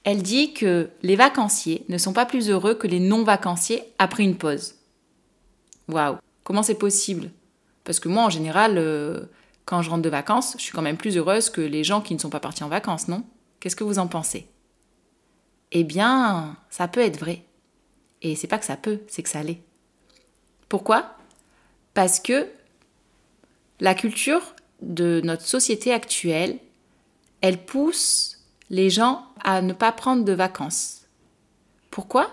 elle 0.04 0.22
dit 0.22 0.54
que 0.54 0.90
les 1.04 1.16
vacanciers 1.16 1.84
ne 1.90 1.98
sont 1.98 2.14
pas 2.14 2.26
plus 2.26 2.50
heureux 2.50 2.76
que 2.76 2.88
les 2.88 3.00
non-vacanciers 3.00 3.84
après 3.98 4.24
une 4.24 4.38
pause. 4.38 4.76
Waouh, 5.88 6.18
comment 6.44 6.64
c'est 6.64 6.76
possible? 6.76 7.32
Parce 7.84 8.00
que 8.00 8.10
moi, 8.10 8.24
en 8.24 8.30
général, 8.30 8.78
euh, 8.78 9.26
quand 9.66 9.82
je 9.82 9.90
rentre 9.90 10.02
de 10.02 10.10
vacances, 10.10 10.56
je 10.58 10.64
suis 10.64 10.72
quand 10.72 10.82
même 10.82 10.98
plus 10.98 11.18
heureuse 11.18 11.50
que 11.50 11.62
les 11.62 11.84
gens 11.84 12.02
qui 12.02 12.14
ne 12.14 12.20
sont 12.20 12.30
pas 12.30 12.40
partis 12.40 12.64
en 12.64 12.70
vacances, 12.70 13.08
non? 13.08 13.24
Qu'est-ce 13.60 13.76
que 13.76 13.84
vous 13.84 14.00
en 14.00 14.08
pensez? 14.08 14.48
Eh 15.72 15.84
bien, 15.84 16.56
ça 16.70 16.88
peut 16.88 17.02
être 17.02 17.20
vrai. 17.20 17.44
Et 18.22 18.36
c'est 18.36 18.48
pas 18.48 18.58
que 18.58 18.66
ça 18.66 18.78
peut, 18.78 19.02
c'est 19.08 19.24
que 19.24 19.30
ça 19.30 19.44
l'est. 19.44 19.62
Pourquoi? 20.70 21.16
Parce 21.94 22.20
que 22.20 22.48
la 23.80 23.94
culture 23.94 24.56
de 24.82 25.22
notre 25.24 25.44
société 25.44 25.92
actuelle, 25.94 26.60
elle 27.46 27.64
pousse 27.64 28.40
les 28.70 28.90
gens 28.90 29.26
à 29.44 29.62
ne 29.62 29.74
pas 29.74 29.92
prendre 29.92 30.26
de 30.26 30.34
vacances. 30.34 31.02
Pourquoi? 31.92 32.32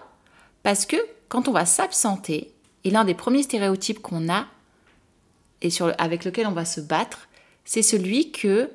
Parce 0.62 0.87
que 0.87 0.97
quand 1.28 1.49
on 1.49 1.52
va 1.52 1.66
s'absenter, 1.66 2.52
et 2.85 2.90
l'un 2.90 3.04
des 3.04 3.14
premiers 3.14 3.42
stéréotypes 3.42 4.00
qu'on 4.00 4.33
a, 4.33 4.47
et 5.61 5.69
avec 5.99 6.25
lequel 6.25 6.47
on 6.47 6.52
va 6.52 6.64
se 6.64 6.81
battre, 6.81 7.28
c'est 7.64 7.83
celui 7.83 8.33
que 8.33 8.71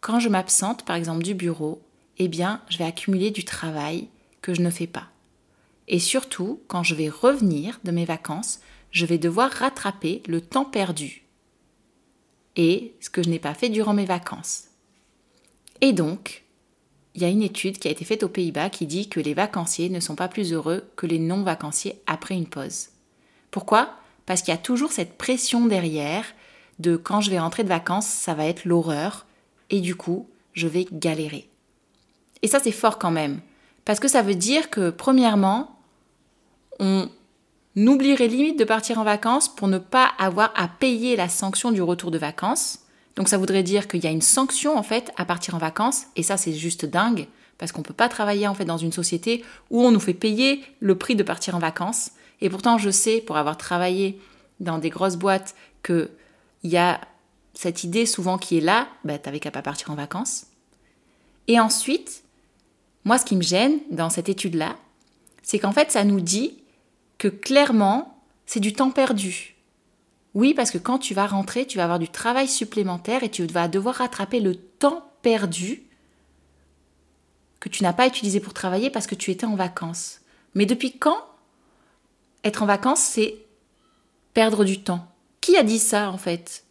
quand 0.00 0.20
je 0.20 0.28
m'absente, 0.28 0.84
par 0.84 0.96
exemple, 0.96 1.24
du 1.24 1.34
bureau, 1.34 1.82
eh 2.18 2.28
bien, 2.28 2.62
je 2.68 2.78
vais 2.78 2.84
accumuler 2.84 3.30
du 3.30 3.44
travail 3.44 4.08
que 4.42 4.54
je 4.54 4.62
ne 4.62 4.70
fais 4.70 4.86
pas. 4.86 5.08
Et 5.88 5.98
surtout, 5.98 6.60
quand 6.68 6.82
je 6.82 6.94
vais 6.94 7.08
revenir 7.08 7.80
de 7.84 7.90
mes 7.90 8.04
vacances, 8.04 8.60
je 8.92 9.06
vais 9.06 9.18
devoir 9.18 9.50
rattraper 9.50 10.22
le 10.26 10.40
temps 10.40 10.64
perdu 10.64 11.24
et 12.56 12.94
ce 13.00 13.10
que 13.10 13.22
je 13.22 13.28
n'ai 13.28 13.40
pas 13.40 13.54
fait 13.54 13.68
durant 13.68 13.92
mes 13.92 14.04
vacances. 14.04 14.68
Et 15.80 15.92
donc, 15.92 16.44
il 17.14 17.22
y 17.22 17.24
a 17.24 17.28
une 17.28 17.42
étude 17.42 17.78
qui 17.78 17.88
a 17.88 17.90
été 17.90 18.04
faite 18.04 18.22
aux 18.22 18.28
Pays-Bas 18.28 18.70
qui 18.70 18.86
dit 18.86 19.08
que 19.08 19.20
les 19.20 19.34
vacanciers 19.34 19.88
ne 19.88 20.00
sont 20.00 20.16
pas 20.16 20.28
plus 20.28 20.52
heureux 20.52 20.84
que 20.96 21.06
les 21.06 21.18
non-vacanciers 21.18 22.00
après 22.06 22.34
une 22.34 22.48
pause. 22.48 22.88
Pourquoi? 23.50 23.90
Parce 24.26 24.42
qu'il 24.42 24.52
y 24.52 24.56
a 24.56 24.60
toujours 24.60 24.92
cette 24.92 25.16
pression 25.16 25.66
derrière 25.66 26.24
de 26.80 26.96
quand 26.96 27.20
je 27.20 27.30
vais 27.30 27.38
rentrer 27.38 27.62
de 27.62 27.68
vacances, 27.68 28.06
ça 28.06 28.34
va 28.34 28.46
être 28.46 28.64
l'horreur 28.64 29.26
et 29.70 29.80
du 29.80 29.94
coup, 29.94 30.28
je 30.54 30.66
vais 30.66 30.86
galérer. 30.90 31.48
Et 32.42 32.48
ça, 32.48 32.58
c'est 32.58 32.72
fort 32.72 32.98
quand 32.98 33.10
même. 33.10 33.40
Parce 33.84 34.00
que 34.00 34.08
ça 34.08 34.22
veut 34.22 34.34
dire 34.34 34.70
que, 34.70 34.90
premièrement, 34.90 35.78
on 36.80 37.08
oublierait 37.76 38.28
limite 38.28 38.58
de 38.58 38.64
partir 38.64 38.98
en 38.98 39.04
vacances 39.04 39.54
pour 39.54 39.68
ne 39.68 39.78
pas 39.78 40.10
avoir 40.18 40.52
à 40.56 40.68
payer 40.68 41.16
la 41.16 41.28
sanction 41.28 41.70
du 41.70 41.82
retour 41.82 42.10
de 42.10 42.18
vacances. 42.18 42.80
Donc 43.16 43.28
ça 43.28 43.38
voudrait 43.38 43.62
dire 43.62 43.86
qu'il 43.88 44.02
y 44.02 44.06
a 44.06 44.10
une 44.10 44.22
sanction 44.22 44.76
en 44.76 44.82
fait 44.82 45.12
à 45.16 45.24
partir 45.24 45.54
en 45.54 45.58
vacances 45.58 46.04
et 46.16 46.22
ça 46.22 46.36
c'est 46.36 46.52
juste 46.52 46.84
dingue 46.84 47.28
parce 47.58 47.70
qu'on 47.70 47.80
ne 47.80 47.84
peut 47.84 47.94
pas 47.94 48.08
travailler 48.08 48.48
en 48.48 48.54
fait 48.54 48.64
dans 48.64 48.76
une 48.76 48.92
société 48.92 49.44
où 49.70 49.82
on 49.82 49.92
nous 49.92 50.00
fait 50.00 50.14
payer 50.14 50.64
le 50.80 50.96
prix 50.96 51.14
de 51.14 51.22
partir 51.22 51.54
en 51.54 51.60
vacances. 51.60 52.10
Et 52.40 52.50
pourtant 52.50 52.78
je 52.78 52.90
sais 52.90 53.20
pour 53.20 53.36
avoir 53.36 53.56
travaillé 53.56 54.20
dans 54.60 54.78
des 54.78 54.90
grosses 54.90 55.16
boîtes 55.16 55.54
que 55.82 56.10
il 56.62 56.70
y 56.70 56.76
a 56.76 57.00
cette 57.52 57.84
idée 57.84 58.06
souvent 58.06 58.38
qui 58.38 58.56
est 58.58 58.62
là, 58.62 58.88
bah 59.04 59.18
t'avais 59.18 59.38
qu'à 59.38 59.52
pas 59.52 59.62
partir 59.62 59.90
en 59.90 59.94
vacances. 59.94 60.46
Et 61.46 61.60
ensuite, 61.60 62.24
moi 63.04 63.18
ce 63.18 63.24
qui 63.24 63.36
me 63.36 63.42
gêne 63.42 63.78
dans 63.90 64.10
cette 64.10 64.28
étude 64.28 64.54
là, 64.54 64.76
c'est 65.42 65.60
qu'en 65.60 65.72
fait 65.72 65.92
ça 65.92 66.02
nous 66.02 66.20
dit 66.20 66.58
que 67.18 67.28
clairement 67.28 68.18
c'est 68.46 68.60
du 68.60 68.72
temps 68.72 68.90
perdu 68.90 69.53
oui, 70.34 70.52
parce 70.52 70.70
que 70.70 70.78
quand 70.78 70.98
tu 70.98 71.14
vas 71.14 71.26
rentrer, 71.26 71.66
tu 71.66 71.78
vas 71.78 71.84
avoir 71.84 71.98
du 71.98 72.08
travail 72.08 72.48
supplémentaire 72.48 73.22
et 73.22 73.30
tu 73.30 73.46
vas 73.46 73.68
devoir 73.68 73.96
rattraper 73.96 74.40
le 74.40 74.56
temps 74.56 75.08
perdu 75.22 75.84
que 77.60 77.68
tu 77.68 77.82
n'as 77.82 77.92
pas 77.92 78.06
utilisé 78.06 78.40
pour 78.40 78.52
travailler 78.52 78.90
parce 78.90 79.06
que 79.06 79.14
tu 79.14 79.30
étais 79.30 79.46
en 79.46 79.54
vacances. 79.54 80.20
Mais 80.54 80.66
depuis 80.66 80.98
quand 80.98 81.18
être 82.42 82.62
en 82.62 82.66
vacances, 82.66 83.00
c'est 83.00 83.38
perdre 84.34 84.64
du 84.64 84.82
temps? 84.82 85.06
Qui 85.40 85.56
a 85.56 85.62
dit 85.62 85.78
ça 85.78 86.10
en 86.10 86.18
fait? 86.18 86.64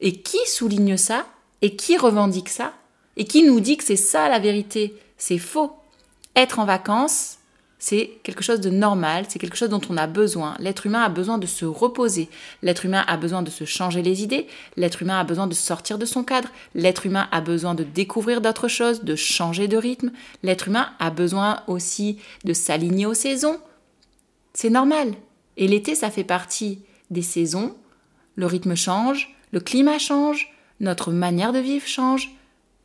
Et 0.00 0.20
qui 0.20 0.38
souligne 0.46 0.96
ça? 0.96 1.26
Et 1.62 1.74
qui 1.74 1.96
revendique 1.96 2.50
ça? 2.50 2.74
Et 3.16 3.24
qui 3.24 3.42
nous 3.42 3.60
dit 3.60 3.76
que 3.76 3.84
c'est 3.84 3.96
ça 3.96 4.28
la 4.28 4.38
vérité? 4.38 4.94
C'est 5.16 5.38
faux. 5.38 5.72
Être 6.36 6.58
en 6.58 6.66
vacances, 6.66 7.38
c'est 7.78 8.18
quelque 8.22 8.42
chose 8.42 8.60
de 8.60 8.70
normal, 8.70 9.26
c'est 9.28 9.38
quelque 9.38 9.56
chose 9.56 9.68
dont 9.68 9.80
on 9.90 9.96
a 9.96 10.06
besoin. 10.06 10.56
L'être 10.58 10.86
humain 10.86 11.02
a 11.02 11.08
besoin 11.08 11.38
de 11.38 11.46
se 11.46 11.64
reposer, 11.64 12.28
l'être 12.62 12.86
humain 12.86 13.04
a 13.06 13.16
besoin 13.16 13.42
de 13.42 13.50
se 13.50 13.64
changer 13.64 14.02
les 14.02 14.22
idées, 14.22 14.46
l'être 14.76 15.02
humain 15.02 15.20
a 15.20 15.24
besoin 15.24 15.46
de 15.46 15.54
sortir 15.54 15.98
de 15.98 16.06
son 16.06 16.24
cadre, 16.24 16.48
l'être 16.74 17.04
humain 17.04 17.28
a 17.32 17.40
besoin 17.40 17.74
de 17.74 17.84
découvrir 17.84 18.40
d'autres 18.40 18.68
choses, 18.68 19.04
de 19.04 19.14
changer 19.14 19.68
de 19.68 19.76
rythme, 19.76 20.10
l'être 20.42 20.68
humain 20.68 20.90
a 20.98 21.10
besoin 21.10 21.62
aussi 21.66 22.18
de 22.44 22.54
s'aligner 22.54 23.06
aux 23.06 23.14
saisons. 23.14 23.58
C'est 24.54 24.70
normal. 24.70 25.12
Et 25.58 25.68
l'été, 25.68 25.94
ça 25.94 26.10
fait 26.10 26.24
partie 26.24 26.80
des 27.10 27.22
saisons. 27.22 27.76
Le 28.36 28.46
rythme 28.46 28.74
change, 28.74 29.36
le 29.52 29.60
climat 29.60 29.98
change, 29.98 30.54
notre 30.80 31.12
manière 31.12 31.52
de 31.52 31.58
vivre 31.58 31.86
change. 31.86 32.30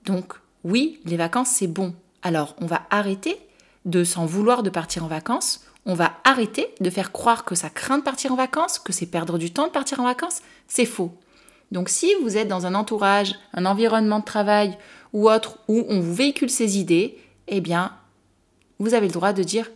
Donc 0.05 0.33
oui, 0.63 0.99
les 1.05 1.17
vacances, 1.17 1.49
c'est 1.49 1.67
bon. 1.67 1.93
Alors 2.21 2.55
on 2.59 2.65
va 2.65 2.83
arrêter 2.89 3.37
de 3.85 4.03
s'en 4.03 4.25
vouloir 4.25 4.63
de 4.63 4.69
partir 4.69 5.03
en 5.03 5.07
vacances, 5.07 5.61
on 5.85 5.95
va 5.95 6.13
arrêter 6.23 6.73
de 6.79 6.89
faire 6.89 7.11
croire 7.11 7.43
que 7.43 7.55
ça 7.55 7.69
craint 7.69 7.97
de 7.97 8.03
partir 8.03 8.31
en 8.31 8.35
vacances, 8.35 8.79
que 8.79 8.93
c'est 8.93 9.07
perdre 9.07 9.37
du 9.37 9.51
temps 9.51 9.67
de 9.67 9.71
partir 9.71 9.99
en 9.99 10.03
vacances. 10.03 10.41
C'est 10.67 10.85
faux. 10.85 11.11
Donc 11.71 11.89
si 11.89 12.13
vous 12.21 12.37
êtes 12.37 12.47
dans 12.47 12.65
un 12.65 12.75
entourage, 12.75 13.35
un 13.53 13.65
environnement 13.65 14.19
de 14.19 14.25
travail 14.25 14.77
ou 15.13 15.29
autre 15.29 15.57
où 15.67 15.85
on 15.89 15.99
vous 15.99 16.13
véhicule 16.13 16.49
ces 16.49 16.77
idées, 16.77 17.17
eh 17.47 17.61
bien, 17.61 17.93
vous 18.79 18.93
avez 18.93 19.07
le 19.07 19.13
droit 19.13 19.33
de 19.33 19.43
dire 19.43 19.69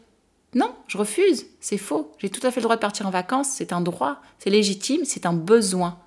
non, 0.54 0.74
je 0.88 0.98
refuse, 0.98 1.48
c'est 1.60 1.78
faux, 1.78 2.14
j'ai 2.18 2.30
tout 2.30 2.46
à 2.48 2.52
fait 2.52 2.62
le 2.62 2.64
droit 2.64 2.78
de 2.78 2.82
partir 2.82 3.06
en 3.06 3.12
vacances, 3.12 3.50
c'est 3.50 3.74
un 3.74 3.82
droit, 3.82 4.22
c'est 4.40 4.50
légitime, 4.50 5.02
c'est 5.04 5.26
un 5.26 5.34
besoin, 5.34 6.00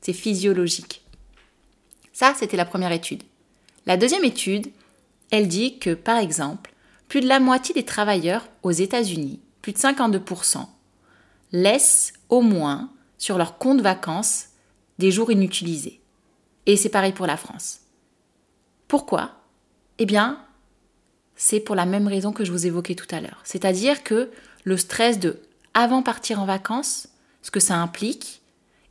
c'est 0.00 0.14
physiologique. 0.14 1.02
Ça, 2.14 2.32
c'était 2.34 2.56
la 2.56 2.64
première 2.64 2.92
étude. 2.92 3.22
La 3.84 3.98
deuxième 3.98 4.24
étude, 4.24 4.68
elle 5.30 5.48
dit 5.48 5.78
que, 5.78 5.92
par 5.92 6.16
exemple, 6.16 6.72
plus 7.08 7.20
de 7.20 7.28
la 7.28 7.40
moitié 7.40 7.74
des 7.74 7.84
travailleurs 7.84 8.46
aux 8.62 8.70
États-Unis, 8.70 9.40
plus 9.62 9.72
de 9.72 9.78
52%, 9.78 10.66
laissent 11.52 12.12
au 12.28 12.40
moins 12.40 12.90
sur 13.18 13.38
leur 13.38 13.58
compte 13.58 13.80
vacances 13.80 14.46
des 14.98 15.10
jours 15.10 15.30
inutilisés. 15.30 16.00
Et 16.66 16.76
c'est 16.76 16.88
pareil 16.88 17.12
pour 17.12 17.26
la 17.26 17.36
France. 17.36 17.80
Pourquoi? 18.88 19.32
Eh 19.98 20.06
bien, 20.06 20.40
c'est 21.36 21.60
pour 21.60 21.74
la 21.74 21.86
même 21.86 22.08
raison 22.08 22.32
que 22.32 22.44
je 22.44 22.52
vous 22.52 22.66
évoquais 22.66 22.94
tout 22.94 23.12
à 23.14 23.20
l'heure. 23.20 23.40
C'est-à-dire 23.44 24.02
que 24.02 24.30
le 24.64 24.76
stress 24.76 25.18
de 25.18 25.40
avant 25.74 26.02
partir 26.02 26.40
en 26.40 26.46
vacances, 26.46 27.08
ce 27.42 27.50
que 27.50 27.60
ça 27.60 27.76
implique, 27.76 28.42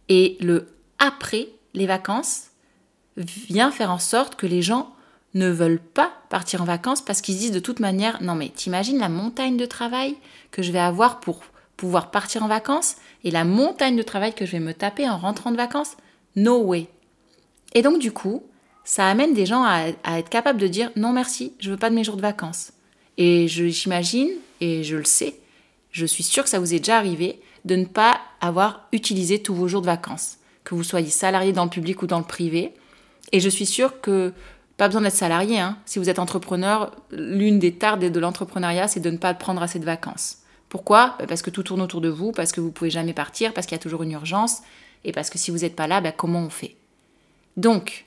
et 0.09 0.37
le 0.41 0.67
après 0.99 1.49
les 1.73 1.87
vacances, 1.87 2.47
vient 3.17 3.71
faire 3.71 3.91
en 3.91 3.99
sorte 3.99 4.35
que 4.35 4.47
les 4.47 4.61
gens 4.61 4.92
ne 5.33 5.49
veulent 5.49 5.79
pas 5.79 6.11
partir 6.29 6.61
en 6.61 6.65
vacances 6.65 7.01
parce 7.01 7.21
qu'ils 7.21 7.37
disent 7.37 7.51
de 7.51 7.59
toute 7.59 7.79
manière, 7.79 8.21
non 8.21 8.35
mais 8.35 8.49
t'imagines 8.49 8.99
la 8.99 9.09
montagne 9.09 9.57
de 9.57 9.65
travail 9.65 10.15
que 10.51 10.61
je 10.61 10.71
vais 10.71 10.79
avoir 10.79 11.19
pour 11.19 11.41
pouvoir 11.77 12.11
partir 12.11 12.43
en 12.43 12.47
vacances 12.47 12.95
et 13.23 13.31
la 13.31 13.43
montagne 13.43 13.95
de 13.95 14.03
travail 14.03 14.33
que 14.33 14.45
je 14.45 14.51
vais 14.51 14.59
me 14.59 14.73
taper 14.73 15.09
en 15.09 15.17
rentrant 15.17 15.51
de 15.51 15.57
vacances? 15.57 15.97
No 16.35 16.61
way. 16.63 16.87
Et 17.73 17.81
donc 17.81 17.99
du 17.99 18.11
coup, 18.11 18.43
ça 18.83 19.07
amène 19.07 19.33
des 19.33 19.45
gens 19.45 19.63
à, 19.63 19.87
être 20.17 20.29
capables 20.29 20.59
de 20.59 20.67
dire 20.67 20.91
non 20.95 21.11
merci, 21.11 21.53
je 21.59 21.71
veux 21.71 21.77
pas 21.77 21.89
de 21.89 21.95
mes 21.95 22.03
jours 22.03 22.17
de 22.17 22.21
vacances. 22.21 22.71
Et 23.17 23.47
j'imagine, 23.47 24.29
et 24.59 24.83
je 24.83 24.97
le 24.97 25.05
sais, 25.05 25.35
je 25.91 26.05
suis 26.05 26.23
sûre 26.23 26.43
que 26.43 26.49
ça 26.49 26.59
vous 26.59 26.73
est 26.73 26.79
déjà 26.79 26.97
arrivé 26.97 27.39
de 27.65 27.75
ne 27.75 27.85
pas 27.85 28.19
avoir 28.41 28.87
utilisé 28.91 29.41
tous 29.41 29.53
vos 29.53 29.67
jours 29.67 29.81
de 29.81 29.85
vacances, 29.85 30.37
que 30.63 30.75
vous 30.75 30.83
soyez 30.83 31.09
salarié 31.09 31.53
dans 31.53 31.63
le 31.63 31.69
public 31.69 32.01
ou 32.01 32.07
dans 32.07 32.17
le 32.17 32.25
privé. 32.25 32.73
Et 33.31 33.39
je 33.39 33.49
suis 33.49 33.65
sûre 33.65 34.01
que 34.01 34.33
pas 34.77 34.87
besoin 34.87 35.01
d'être 35.01 35.15
salarié. 35.15 35.59
Hein. 35.59 35.77
Si 35.85 35.99
vous 35.99 36.09
êtes 36.09 36.19
entrepreneur, 36.19 36.91
l'une 37.11 37.59
des 37.59 37.75
tares 37.75 37.97
de 37.97 38.19
l'entrepreneuriat, 38.19 38.87
c'est 38.87 38.99
de 38.99 39.09
ne 39.09 39.17
pas 39.17 39.33
prendre 39.33 39.61
assez 39.61 39.79
de 39.79 39.85
vacances. 39.85 40.39
Pourquoi? 40.69 41.15
Bah, 41.19 41.25
Parce 41.27 41.41
que 41.41 41.49
tout 41.49 41.63
tourne 41.63 41.81
autour 41.81 42.01
de 42.01 42.09
vous, 42.09 42.31
parce 42.31 42.51
que 42.51 42.61
vous 42.61 42.71
pouvez 42.71 42.89
jamais 42.89 43.13
partir, 43.13 43.53
parce 43.53 43.67
qu'il 43.67 43.75
y 43.75 43.79
a 43.79 43.83
toujours 43.83 44.03
une 44.03 44.11
urgence, 44.11 44.61
et 45.03 45.11
parce 45.11 45.29
que 45.29 45.37
si 45.37 45.51
vous 45.51 45.59
n'êtes 45.59 45.75
pas 45.75 45.87
là, 45.87 46.01
bah, 46.01 46.11
comment 46.11 46.39
on 46.39 46.49
fait? 46.49 46.75
Donc, 47.57 48.05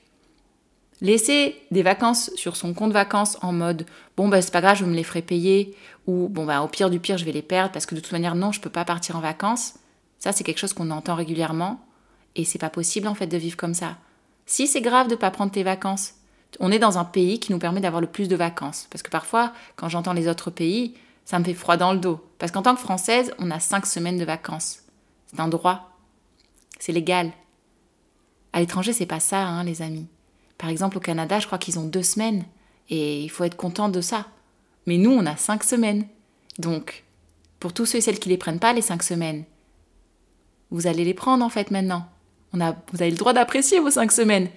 laisser 1.01 1.55
des 1.71 1.83
vacances 1.83 2.31
sur 2.35 2.55
son 2.55 2.73
compte 2.73 2.91
vacances 2.91 3.37
en 3.41 3.53
mode 3.53 3.85
bon 4.15 4.27
bah 4.27 4.41
c'est 4.41 4.51
pas 4.51 4.61
grave, 4.61 4.77
je 4.77 4.85
me 4.85 4.95
les 4.95 5.03
ferai 5.03 5.21
payer, 5.21 5.75
ou 6.07 6.27
bon 6.27 6.45
bah 6.45 6.61
au 6.61 6.67
pire 6.67 6.89
du 6.89 6.99
pire, 6.99 7.17
je 7.17 7.25
vais 7.25 7.31
les 7.31 7.41
perdre 7.41 7.71
parce 7.71 7.85
que 7.85 7.95
de 7.95 7.99
toute 7.99 8.11
manière 8.11 8.35
non, 8.35 8.51
je 8.51 8.59
peux 8.59 8.69
pas 8.69 8.85
partir 8.85 9.15
en 9.15 9.21
vacances. 9.21 9.75
Ça 10.19 10.31
c'est 10.31 10.43
quelque 10.43 10.57
chose 10.57 10.73
qu'on 10.73 10.91
entend 10.91 11.15
régulièrement, 11.15 11.79
et 12.35 12.45
c'est 12.45 12.59
pas 12.59 12.69
possible 12.69 13.07
en 13.07 13.15
fait 13.15 13.27
de 13.27 13.37
vivre 13.37 13.57
comme 13.57 13.73
ça. 13.73 13.97
Si 14.45 14.67
c'est 14.67 14.81
grave 14.81 15.07
de 15.07 15.15
pas 15.15 15.31
prendre 15.31 15.51
tes 15.51 15.63
vacances, 15.63 16.13
on 16.59 16.71
est 16.71 16.79
dans 16.79 16.97
un 16.97 17.05
pays 17.05 17.39
qui 17.39 17.51
nous 17.51 17.59
permet 17.59 17.81
d'avoir 17.81 18.01
le 18.01 18.07
plus 18.07 18.27
de 18.27 18.35
vacances. 18.35 18.87
Parce 18.89 19.03
que 19.03 19.09
parfois, 19.09 19.53
quand 19.75 19.89
j'entends 19.89 20.13
les 20.13 20.27
autres 20.27 20.49
pays, 20.49 20.95
ça 21.25 21.39
me 21.39 21.43
fait 21.43 21.53
froid 21.53 21.77
dans 21.77 21.93
le 21.93 21.99
dos. 21.99 22.23
Parce 22.39 22.51
qu'en 22.51 22.61
tant 22.61 22.75
que 22.75 22.81
Française, 22.81 23.33
on 23.39 23.51
a 23.51 23.59
cinq 23.59 23.85
semaines 23.85 24.17
de 24.17 24.25
vacances. 24.25 24.79
C'est 25.27 25.39
un 25.39 25.47
droit. 25.47 25.91
C'est 26.79 26.93
légal. 26.93 27.31
À 28.53 28.59
l'étranger, 28.59 28.93
c'est 28.93 29.05
pas 29.05 29.19
ça, 29.19 29.45
hein, 29.45 29.63
les 29.63 29.81
amis. 29.81 30.07
Par 30.57 30.69
exemple, 30.69 30.97
au 30.97 31.01
Canada, 31.01 31.39
je 31.39 31.45
crois 31.45 31.57
qu'ils 31.57 31.79
ont 31.79 31.85
deux 31.85 32.03
semaines. 32.03 32.45
Et 32.89 33.23
il 33.23 33.29
faut 33.29 33.43
être 33.43 33.57
content 33.57 33.89
de 33.89 34.01
ça. 34.01 34.25
Mais 34.85 34.97
nous, 34.97 35.11
on 35.11 35.25
a 35.25 35.35
cinq 35.35 35.63
semaines. 35.63 36.07
Donc, 36.59 37.03
pour 37.59 37.73
tous 37.73 37.85
ceux 37.85 37.97
et 37.97 38.01
celles 38.01 38.19
qui 38.19 38.29
les 38.29 38.37
prennent 38.37 38.59
pas, 38.59 38.73
les 38.73 38.81
cinq 38.81 39.03
semaines, 39.03 39.43
vous 40.71 40.87
allez 40.87 41.03
les 41.03 41.13
prendre 41.13 41.43
en 41.43 41.49
fait 41.49 41.71
maintenant. 41.71 42.07
Vous 42.53 42.61
avez 43.01 43.11
le 43.11 43.17
droit 43.17 43.33
d'apprécier 43.33 43.79
vos 43.79 43.91
cinq 43.91 44.11
semaines. 44.11 44.49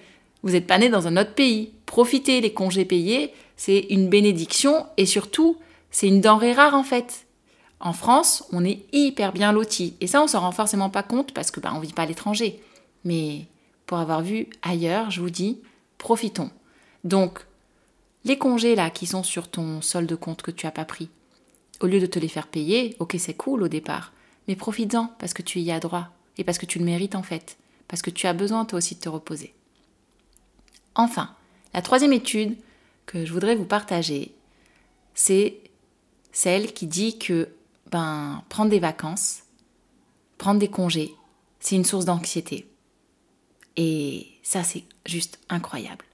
Vous 0.43 0.51
n'êtes 0.51 0.67
pas 0.67 0.77
né 0.77 0.89
dans 0.89 1.07
un 1.07 1.17
autre 1.17 1.33
pays. 1.33 1.73
Profitez 1.85 2.41
les 2.41 2.53
congés 2.53 2.85
payés, 2.85 3.33
c'est 3.57 3.79
une 3.89 4.09
bénédiction 4.09 4.87
et 4.97 5.05
surtout, 5.05 5.57
c'est 5.91 6.07
une 6.07 6.21
denrée 6.21 6.53
rare 6.53 6.73
en 6.73 6.83
fait. 6.83 7.25
En 7.79 7.93
France, 7.93 8.43
on 8.51 8.63
est 8.63 8.85
hyper 8.93 9.33
bien 9.33 9.51
loti. 9.51 9.95
Et 10.01 10.07
ça, 10.07 10.21
on 10.21 10.27
s'en 10.27 10.41
rend 10.41 10.51
forcément 10.51 10.89
pas 10.89 11.03
compte 11.03 11.33
parce 11.33 11.51
que 11.51 11.59
bah, 11.59 11.71
on 11.75 11.79
vit 11.79 11.93
pas 11.93 12.03
à 12.03 12.05
l'étranger. 12.05 12.61
Mais 13.03 13.47
pour 13.87 13.97
avoir 13.97 14.21
vu 14.21 14.47
ailleurs, 14.61 15.09
je 15.09 15.19
vous 15.19 15.31
dis, 15.31 15.59
profitons. 15.97 16.51
Donc, 17.03 17.39
les 18.23 18.37
congés 18.37 18.75
là 18.75 18.91
qui 18.91 19.07
sont 19.07 19.23
sur 19.23 19.47
ton 19.47 19.81
solde 19.81 20.15
compte 20.15 20.43
que 20.43 20.51
tu 20.51 20.67
as 20.67 20.71
pas 20.71 20.85
pris, 20.85 21.09
au 21.79 21.87
lieu 21.87 21.99
de 21.99 22.05
te 22.05 22.19
les 22.19 22.27
faire 22.27 22.47
payer, 22.47 22.95
ok, 22.99 23.15
c'est 23.17 23.33
cool 23.33 23.63
au 23.63 23.67
départ, 23.67 24.13
mais 24.47 24.55
profites-en 24.55 25.11
parce 25.17 25.33
que 25.33 25.41
tu 25.41 25.59
y 25.59 25.71
as 25.71 25.79
droit 25.79 26.09
et 26.37 26.43
parce 26.43 26.59
que 26.59 26.67
tu 26.67 26.77
le 26.77 26.85
mérites 26.85 27.15
en 27.15 27.23
fait, 27.23 27.57
parce 27.87 28.03
que 28.03 28.11
tu 28.11 28.27
as 28.27 28.33
besoin 28.33 28.65
toi 28.65 28.77
aussi 28.77 28.95
de 28.95 28.99
te 28.99 29.09
reposer. 29.09 29.55
Enfin, 30.95 31.35
la 31.73 31.81
troisième 31.81 32.13
étude 32.13 32.57
que 33.05 33.25
je 33.25 33.33
voudrais 33.33 33.55
vous 33.55 33.65
partager, 33.65 34.33
c'est 35.13 35.57
celle 36.31 36.73
qui 36.73 36.87
dit 36.87 37.17
que 37.17 37.49
ben, 37.91 38.43
prendre 38.49 38.69
des 38.69 38.79
vacances, 38.79 39.43
prendre 40.37 40.59
des 40.59 40.69
congés, 40.69 41.13
c'est 41.59 41.75
une 41.75 41.85
source 41.85 42.05
d'anxiété. 42.05 42.67
Et 43.77 44.27
ça, 44.43 44.63
c'est 44.63 44.83
juste 45.05 45.39
incroyable. 45.49 46.05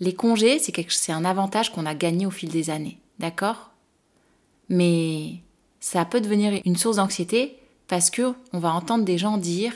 Les 0.00 0.14
congés, 0.14 0.58
c'est 0.58 1.12
un 1.12 1.24
avantage 1.24 1.72
qu'on 1.72 1.86
a 1.86 1.94
gagné 1.94 2.26
au 2.26 2.30
fil 2.30 2.48
des 2.48 2.70
années, 2.70 2.98
d'accord? 3.18 3.70
Mais 4.68 5.36
ça 5.80 6.04
peut 6.04 6.20
devenir 6.20 6.60
une 6.64 6.76
source 6.76 6.96
d'anxiété 6.96 7.58
parce 7.88 8.10
que 8.10 8.34
on 8.52 8.58
va 8.58 8.72
entendre 8.72 9.04
des 9.04 9.18
gens 9.18 9.36
dire 9.36 9.72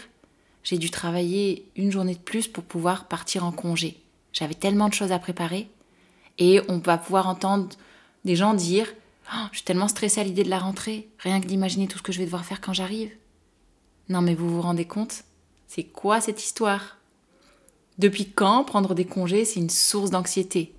j'ai 0.66 0.78
dû 0.78 0.90
travailler 0.90 1.64
une 1.76 1.92
journée 1.92 2.14
de 2.14 2.18
plus 2.18 2.48
pour 2.48 2.64
pouvoir 2.64 3.04
partir 3.06 3.44
en 3.44 3.52
congé. 3.52 4.00
J'avais 4.32 4.54
tellement 4.54 4.88
de 4.88 4.94
choses 4.94 5.12
à 5.12 5.20
préparer. 5.20 5.68
Et 6.38 6.60
on 6.66 6.78
va 6.78 6.98
pouvoir 6.98 7.28
entendre 7.28 7.68
des 8.24 8.34
gens 8.34 8.52
dire 8.52 8.92
oh, 9.32 9.46
Je 9.52 9.58
suis 9.58 9.64
tellement 9.64 9.86
stressée 9.86 10.20
à 10.20 10.24
l'idée 10.24 10.42
de 10.42 10.50
la 10.50 10.58
rentrée, 10.58 11.08
rien 11.20 11.40
que 11.40 11.46
d'imaginer 11.46 11.86
tout 11.86 11.98
ce 11.98 12.02
que 12.02 12.10
je 12.10 12.18
vais 12.18 12.24
devoir 12.24 12.44
faire 12.44 12.60
quand 12.60 12.72
j'arrive. 12.72 13.12
Non, 14.08 14.22
mais 14.22 14.34
vous 14.34 14.50
vous 14.50 14.60
rendez 14.60 14.86
compte? 14.86 15.22
C'est 15.68 15.84
quoi 15.84 16.20
cette 16.20 16.42
histoire? 16.42 16.96
Depuis 17.98 18.26
quand 18.26 18.64
prendre 18.64 18.96
des 18.96 19.06
congés, 19.06 19.44
c'est 19.44 19.60
une 19.60 19.70
source 19.70 20.10
d'anxiété? 20.10 20.74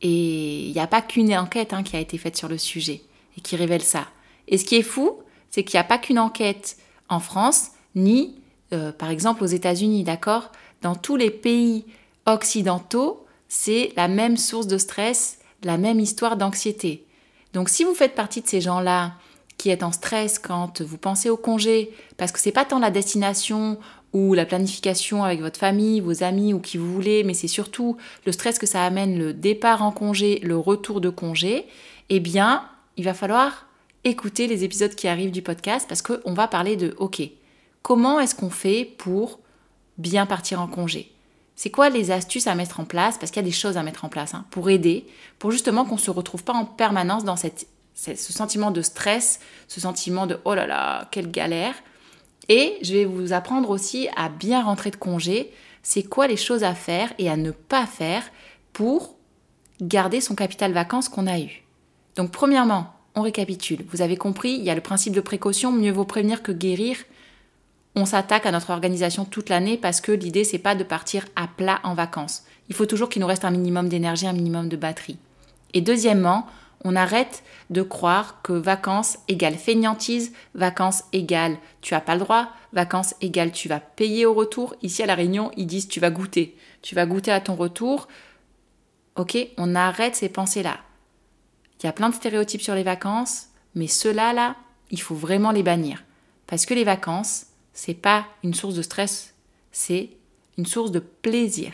Et 0.00 0.66
il 0.66 0.72
n'y 0.72 0.80
a 0.80 0.88
pas 0.88 1.02
qu'une 1.02 1.32
enquête 1.36 1.72
hein, 1.72 1.84
qui 1.84 1.94
a 1.94 2.00
été 2.00 2.18
faite 2.18 2.36
sur 2.36 2.48
le 2.48 2.58
sujet 2.58 3.02
et 3.38 3.40
qui 3.40 3.54
révèle 3.54 3.82
ça. 3.82 4.08
Et 4.48 4.58
ce 4.58 4.64
qui 4.64 4.74
est 4.74 4.82
fou, 4.82 5.22
c'est 5.50 5.62
qu'il 5.62 5.76
n'y 5.76 5.82
a 5.82 5.84
pas 5.84 5.98
qu'une 5.98 6.18
enquête 6.18 6.78
en 7.08 7.20
France, 7.20 7.68
ni 7.94 8.39
euh, 8.72 8.92
par 8.92 9.10
exemple 9.10 9.42
aux 9.42 9.48
États-Unis, 9.48 10.04
d'accord? 10.04 10.52
Dans 10.82 10.94
tous 10.94 11.16
les 11.16 11.30
pays 11.30 11.84
occidentaux, 12.26 13.26
c'est 13.48 13.92
la 13.96 14.08
même 14.08 14.36
source 14.36 14.66
de 14.66 14.78
stress, 14.78 15.38
la 15.64 15.76
même 15.76 16.00
histoire 16.00 16.36
d'anxiété. 16.36 17.04
Donc 17.52 17.68
si 17.68 17.84
vous 17.84 17.94
faites 17.94 18.14
partie 18.14 18.40
de 18.40 18.46
ces 18.46 18.60
gens-là 18.60 19.14
qui 19.58 19.70
êtes 19.70 19.82
en 19.82 19.92
stress 19.92 20.38
quand 20.38 20.80
vous 20.80 20.96
pensez 20.96 21.28
au 21.28 21.36
congé, 21.36 21.90
parce 22.16 22.32
que 22.32 22.38
c'est 22.38 22.52
pas 22.52 22.64
tant 22.64 22.78
la 22.78 22.90
destination 22.90 23.78
ou 24.12 24.34
la 24.34 24.46
planification 24.46 25.22
avec 25.22 25.40
votre 25.40 25.58
famille, 25.58 26.00
vos 26.00 26.22
amis 26.22 26.54
ou 26.54 26.60
qui 26.60 26.78
vous 26.78 26.92
voulez, 26.92 27.24
mais 27.24 27.34
c'est 27.34 27.48
surtout 27.48 27.96
le 28.24 28.32
stress 28.32 28.58
que 28.58 28.66
ça 28.66 28.84
amène 28.84 29.18
le 29.18 29.32
départ 29.32 29.82
en 29.82 29.92
congé, 29.92 30.40
le 30.42 30.56
retour 30.56 31.00
de 31.00 31.10
congé, 31.10 31.66
eh 32.08 32.20
bien, 32.20 32.64
il 32.96 33.04
va 33.04 33.14
falloir 33.14 33.66
écouter 34.04 34.46
les 34.46 34.64
épisodes 34.64 34.94
qui 34.94 35.08
arrivent 35.08 35.30
du 35.30 35.42
podcast 35.42 35.86
parce 35.88 36.02
qu'on 36.02 36.32
va 36.32 36.48
parler 36.48 36.76
de 36.76 36.94
OK, 36.98 37.22
comment 37.82 38.20
est-ce 38.20 38.34
qu'on 38.34 38.50
fait 38.50 38.84
pour 38.84 39.40
bien 39.98 40.26
partir 40.26 40.60
en 40.60 40.66
congé? 40.66 41.12
C'est 41.56 41.70
quoi 41.70 41.90
les 41.90 42.10
astuces 42.10 42.46
à 42.46 42.54
mettre 42.54 42.80
en 42.80 42.84
place? 42.84 43.18
Parce 43.18 43.30
qu'il 43.30 43.42
y 43.42 43.44
a 43.44 43.48
des 43.48 43.54
choses 43.54 43.76
à 43.76 43.82
mettre 43.82 44.04
en 44.04 44.08
place 44.08 44.32
hein, 44.32 44.46
pour 44.50 44.70
aider, 44.70 45.06
pour 45.38 45.50
justement 45.50 45.84
qu'on 45.84 45.96
ne 45.96 46.00
se 46.00 46.10
retrouve 46.10 46.42
pas 46.42 46.54
en 46.54 46.64
permanence 46.64 47.24
dans 47.24 47.36
cette, 47.36 47.66
ce 47.94 48.14
sentiment 48.16 48.70
de 48.70 48.80
stress, 48.80 49.40
ce 49.68 49.80
sentiment 49.80 50.26
de 50.26 50.38
oh 50.44 50.54
là 50.54 50.66
là, 50.66 51.08
quelle 51.10 51.30
galère. 51.30 51.74
Et 52.48 52.78
je 52.82 52.94
vais 52.94 53.04
vous 53.04 53.32
apprendre 53.32 53.68
aussi 53.68 54.08
à 54.16 54.28
bien 54.30 54.62
rentrer 54.62 54.90
de 54.90 54.96
congé. 54.96 55.52
C'est 55.82 56.02
quoi 56.02 56.26
les 56.26 56.36
choses 56.36 56.64
à 56.64 56.74
faire 56.74 57.12
et 57.18 57.28
à 57.28 57.36
ne 57.36 57.50
pas 57.50 57.86
faire 57.86 58.22
pour 58.72 59.16
garder 59.82 60.20
son 60.20 60.34
capital 60.34 60.72
vacances 60.72 61.08
qu'on 61.08 61.26
a 61.26 61.38
eu? 61.38 61.62
Donc 62.16 62.30
premièrement, 62.30 62.92
on 63.14 63.22
récapitule. 63.22 63.84
Vous 63.90 64.02
avez 64.02 64.16
compris, 64.16 64.52
il 64.52 64.64
y 64.64 64.70
a 64.70 64.74
le 64.74 64.80
principe 64.80 65.12
de 65.12 65.20
précaution, 65.20 65.72
mieux 65.72 65.92
vaut 65.92 66.04
prévenir 66.04 66.42
que 66.42 66.52
guérir. 66.52 66.96
On 67.96 68.04
s'attaque 68.04 68.46
à 68.46 68.52
notre 68.52 68.70
organisation 68.70 69.24
toute 69.24 69.48
l'année 69.48 69.76
parce 69.76 70.00
que 70.00 70.12
l'idée 70.12 70.44
c'est 70.44 70.58
pas 70.58 70.74
de 70.74 70.84
partir 70.84 71.26
à 71.36 71.48
plat 71.48 71.80
en 71.82 71.94
vacances. 71.94 72.44
Il 72.68 72.74
faut 72.74 72.86
toujours 72.86 73.08
qu'il 73.08 73.20
nous 73.20 73.26
reste 73.26 73.44
un 73.44 73.50
minimum 73.50 73.88
d'énergie, 73.88 74.26
un 74.26 74.32
minimum 74.32 74.68
de 74.68 74.76
batterie. 74.76 75.18
Et 75.74 75.80
deuxièmement, 75.80 76.46
on 76.84 76.96
arrête 76.96 77.42
de 77.68 77.82
croire 77.82 78.42
que 78.42 78.52
vacances 78.52 79.18
égale 79.28 79.56
feignantise, 79.56 80.32
vacances 80.54 81.04
égale 81.12 81.58
tu 81.80 81.94
as 81.94 82.00
pas 82.00 82.14
le 82.14 82.20
droit, 82.20 82.48
vacances 82.72 83.14
égale 83.20 83.52
tu 83.52 83.68
vas 83.68 83.80
payer 83.80 84.24
au 84.24 84.34
retour. 84.34 84.74
Ici 84.82 85.02
à 85.02 85.06
la 85.06 85.14
Réunion, 85.14 85.50
ils 85.56 85.66
disent 85.66 85.88
tu 85.88 86.00
vas 86.00 86.10
goûter. 86.10 86.56
Tu 86.82 86.94
vas 86.94 87.06
goûter 87.06 87.32
à 87.32 87.40
ton 87.40 87.54
retour. 87.54 88.08
Ok, 89.16 89.36
on 89.58 89.74
arrête 89.74 90.16
ces 90.16 90.28
pensées-là. 90.28 90.78
Il 91.80 91.86
y 91.86 91.88
a 91.88 91.92
plein 91.92 92.08
de 92.08 92.14
stéréotypes 92.14 92.62
sur 92.62 92.74
les 92.74 92.82
vacances, 92.82 93.48
mais 93.74 93.86
ceux-là, 93.86 94.32
là, 94.32 94.56
il 94.90 95.00
faut 95.00 95.14
vraiment 95.14 95.50
les 95.50 95.62
bannir. 95.62 96.04
Parce 96.46 96.66
que 96.66 96.74
les 96.74 96.84
vacances, 96.84 97.46
c'est 97.72 97.94
pas 97.94 98.26
une 98.42 98.54
source 98.54 98.74
de 98.74 98.82
stress, 98.82 99.34
c'est 99.72 100.10
une 100.58 100.66
source 100.66 100.90
de 100.90 100.98
plaisir. 100.98 101.72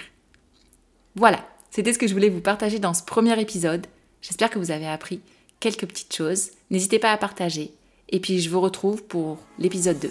Voilà, 1.15 1.45
c'était 1.71 1.93
ce 1.93 1.99
que 1.99 2.07
je 2.07 2.15
voulais 2.15 2.29
vous 2.29 2.41
partager 2.41 2.79
dans 2.79 2.95
ce 2.95 3.03
premier 3.03 3.41
épisode. 3.41 3.87
J'espère 4.23 4.51
que 4.51 4.59
vous 4.59 4.71
avez 4.71 4.87
appris 4.87 5.21
quelques 5.61 5.87
petites 5.87 6.15
choses. 6.15 6.51
N'hésitez 6.71 6.99
pas 6.99 7.13
à 7.13 7.17
partager. 7.17 7.73
Et 8.09 8.21
puis 8.21 8.41
je 8.41 8.51
vous 8.51 8.61
retrouve 8.61 9.03
pour 9.03 9.39
l'épisode 9.59 9.99
2. 9.99 10.11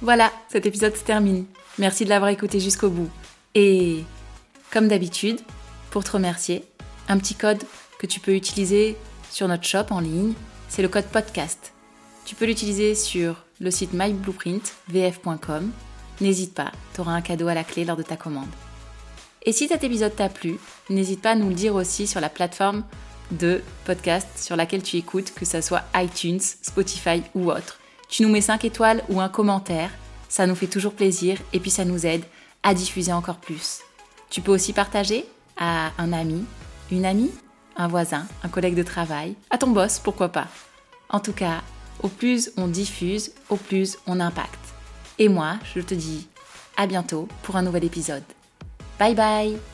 Voilà, 0.00 0.32
cet 0.48 0.66
épisode 0.66 0.96
se 0.96 1.04
termine. 1.04 1.46
Merci 1.78 2.04
de 2.04 2.10
l'avoir 2.10 2.30
écouté 2.30 2.60
jusqu'au 2.60 2.90
bout. 2.90 3.10
Et 3.54 4.04
comme 4.72 4.88
d'habitude, 4.88 5.40
pour 5.90 6.04
te 6.04 6.12
remercier, 6.12 6.64
un 7.08 7.18
petit 7.18 7.34
code 7.34 7.62
que 7.98 8.06
tu 8.06 8.20
peux 8.20 8.34
utiliser 8.34 8.96
sur 9.30 9.48
notre 9.48 9.64
shop 9.64 9.86
en 9.90 10.00
ligne, 10.00 10.34
c'est 10.68 10.82
le 10.82 10.88
code 10.88 11.06
podcast. 11.06 11.72
Tu 12.24 12.34
peux 12.34 12.46
l'utiliser 12.46 12.94
sur 12.94 13.43
le 13.60 13.70
site 13.70 13.92
myblueprint.vf.com. 13.92 15.70
N'hésite 16.20 16.54
pas, 16.54 16.72
tu 16.94 17.00
auras 17.00 17.12
un 17.12 17.20
cadeau 17.20 17.48
à 17.48 17.54
la 17.54 17.64
clé 17.64 17.84
lors 17.84 17.96
de 17.96 18.02
ta 18.02 18.16
commande. 18.16 18.48
Et 19.42 19.52
si 19.52 19.68
cet 19.68 19.84
épisode 19.84 20.14
t'a 20.14 20.28
plu, 20.28 20.58
n'hésite 20.90 21.20
pas 21.20 21.32
à 21.32 21.34
nous 21.34 21.48
le 21.48 21.54
dire 21.54 21.74
aussi 21.74 22.06
sur 22.06 22.20
la 22.20 22.28
plateforme 22.28 22.84
de 23.30 23.62
podcast 23.84 24.28
sur 24.36 24.56
laquelle 24.56 24.82
tu 24.82 24.96
écoutes, 24.96 25.32
que 25.34 25.44
ce 25.44 25.60
soit 25.60 25.84
iTunes, 25.94 26.40
Spotify 26.40 27.22
ou 27.34 27.50
autre. 27.50 27.78
Tu 28.08 28.22
nous 28.22 28.28
mets 28.28 28.40
5 28.40 28.64
étoiles 28.64 29.02
ou 29.08 29.20
un 29.20 29.28
commentaire, 29.28 29.90
ça 30.28 30.46
nous 30.46 30.54
fait 30.54 30.66
toujours 30.66 30.94
plaisir 30.94 31.38
et 31.52 31.60
puis 31.60 31.70
ça 31.70 31.84
nous 31.84 32.06
aide 32.06 32.24
à 32.62 32.74
diffuser 32.74 33.12
encore 33.12 33.38
plus. 33.38 33.80
Tu 34.30 34.40
peux 34.40 34.52
aussi 34.52 34.72
partager 34.72 35.26
à 35.56 35.92
un 35.98 36.12
ami, 36.12 36.44
une 36.90 37.04
amie 37.04 37.30
un 37.76 37.88
voisin, 37.88 38.26
un 38.42 38.48
collègue 38.48 38.74
de 38.74 38.82
travail, 38.82 39.34
à 39.50 39.58
ton 39.58 39.70
boss, 39.70 39.98
pourquoi 39.98 40.28
pas. 40.28 40.46
En 41.08 41.20
tout 41.20 41.32
cas, 41.32 41.62
au 42.02 42.08
plus 42.08 42.50
on 42.56 42.68
diffuse, 42.68 43.32
au 43.48 43.56
plus 43.56 43.96
on 44.06 44.20
impacte. 44.20 44.58
Et 45.18 45.28
moi, 45.28 45.56
je 45.74 45.80
te 45.80 45.94
dis 45.94 46.26
à 46.76 46.86
bientôt 46.86 47.28
pour 47.42 47.56
un 47.56 47.62
nouvel 47.62 47.84
épisode. 47.84 48.24
Bye 48.98 49.14
bye 49.14 49.73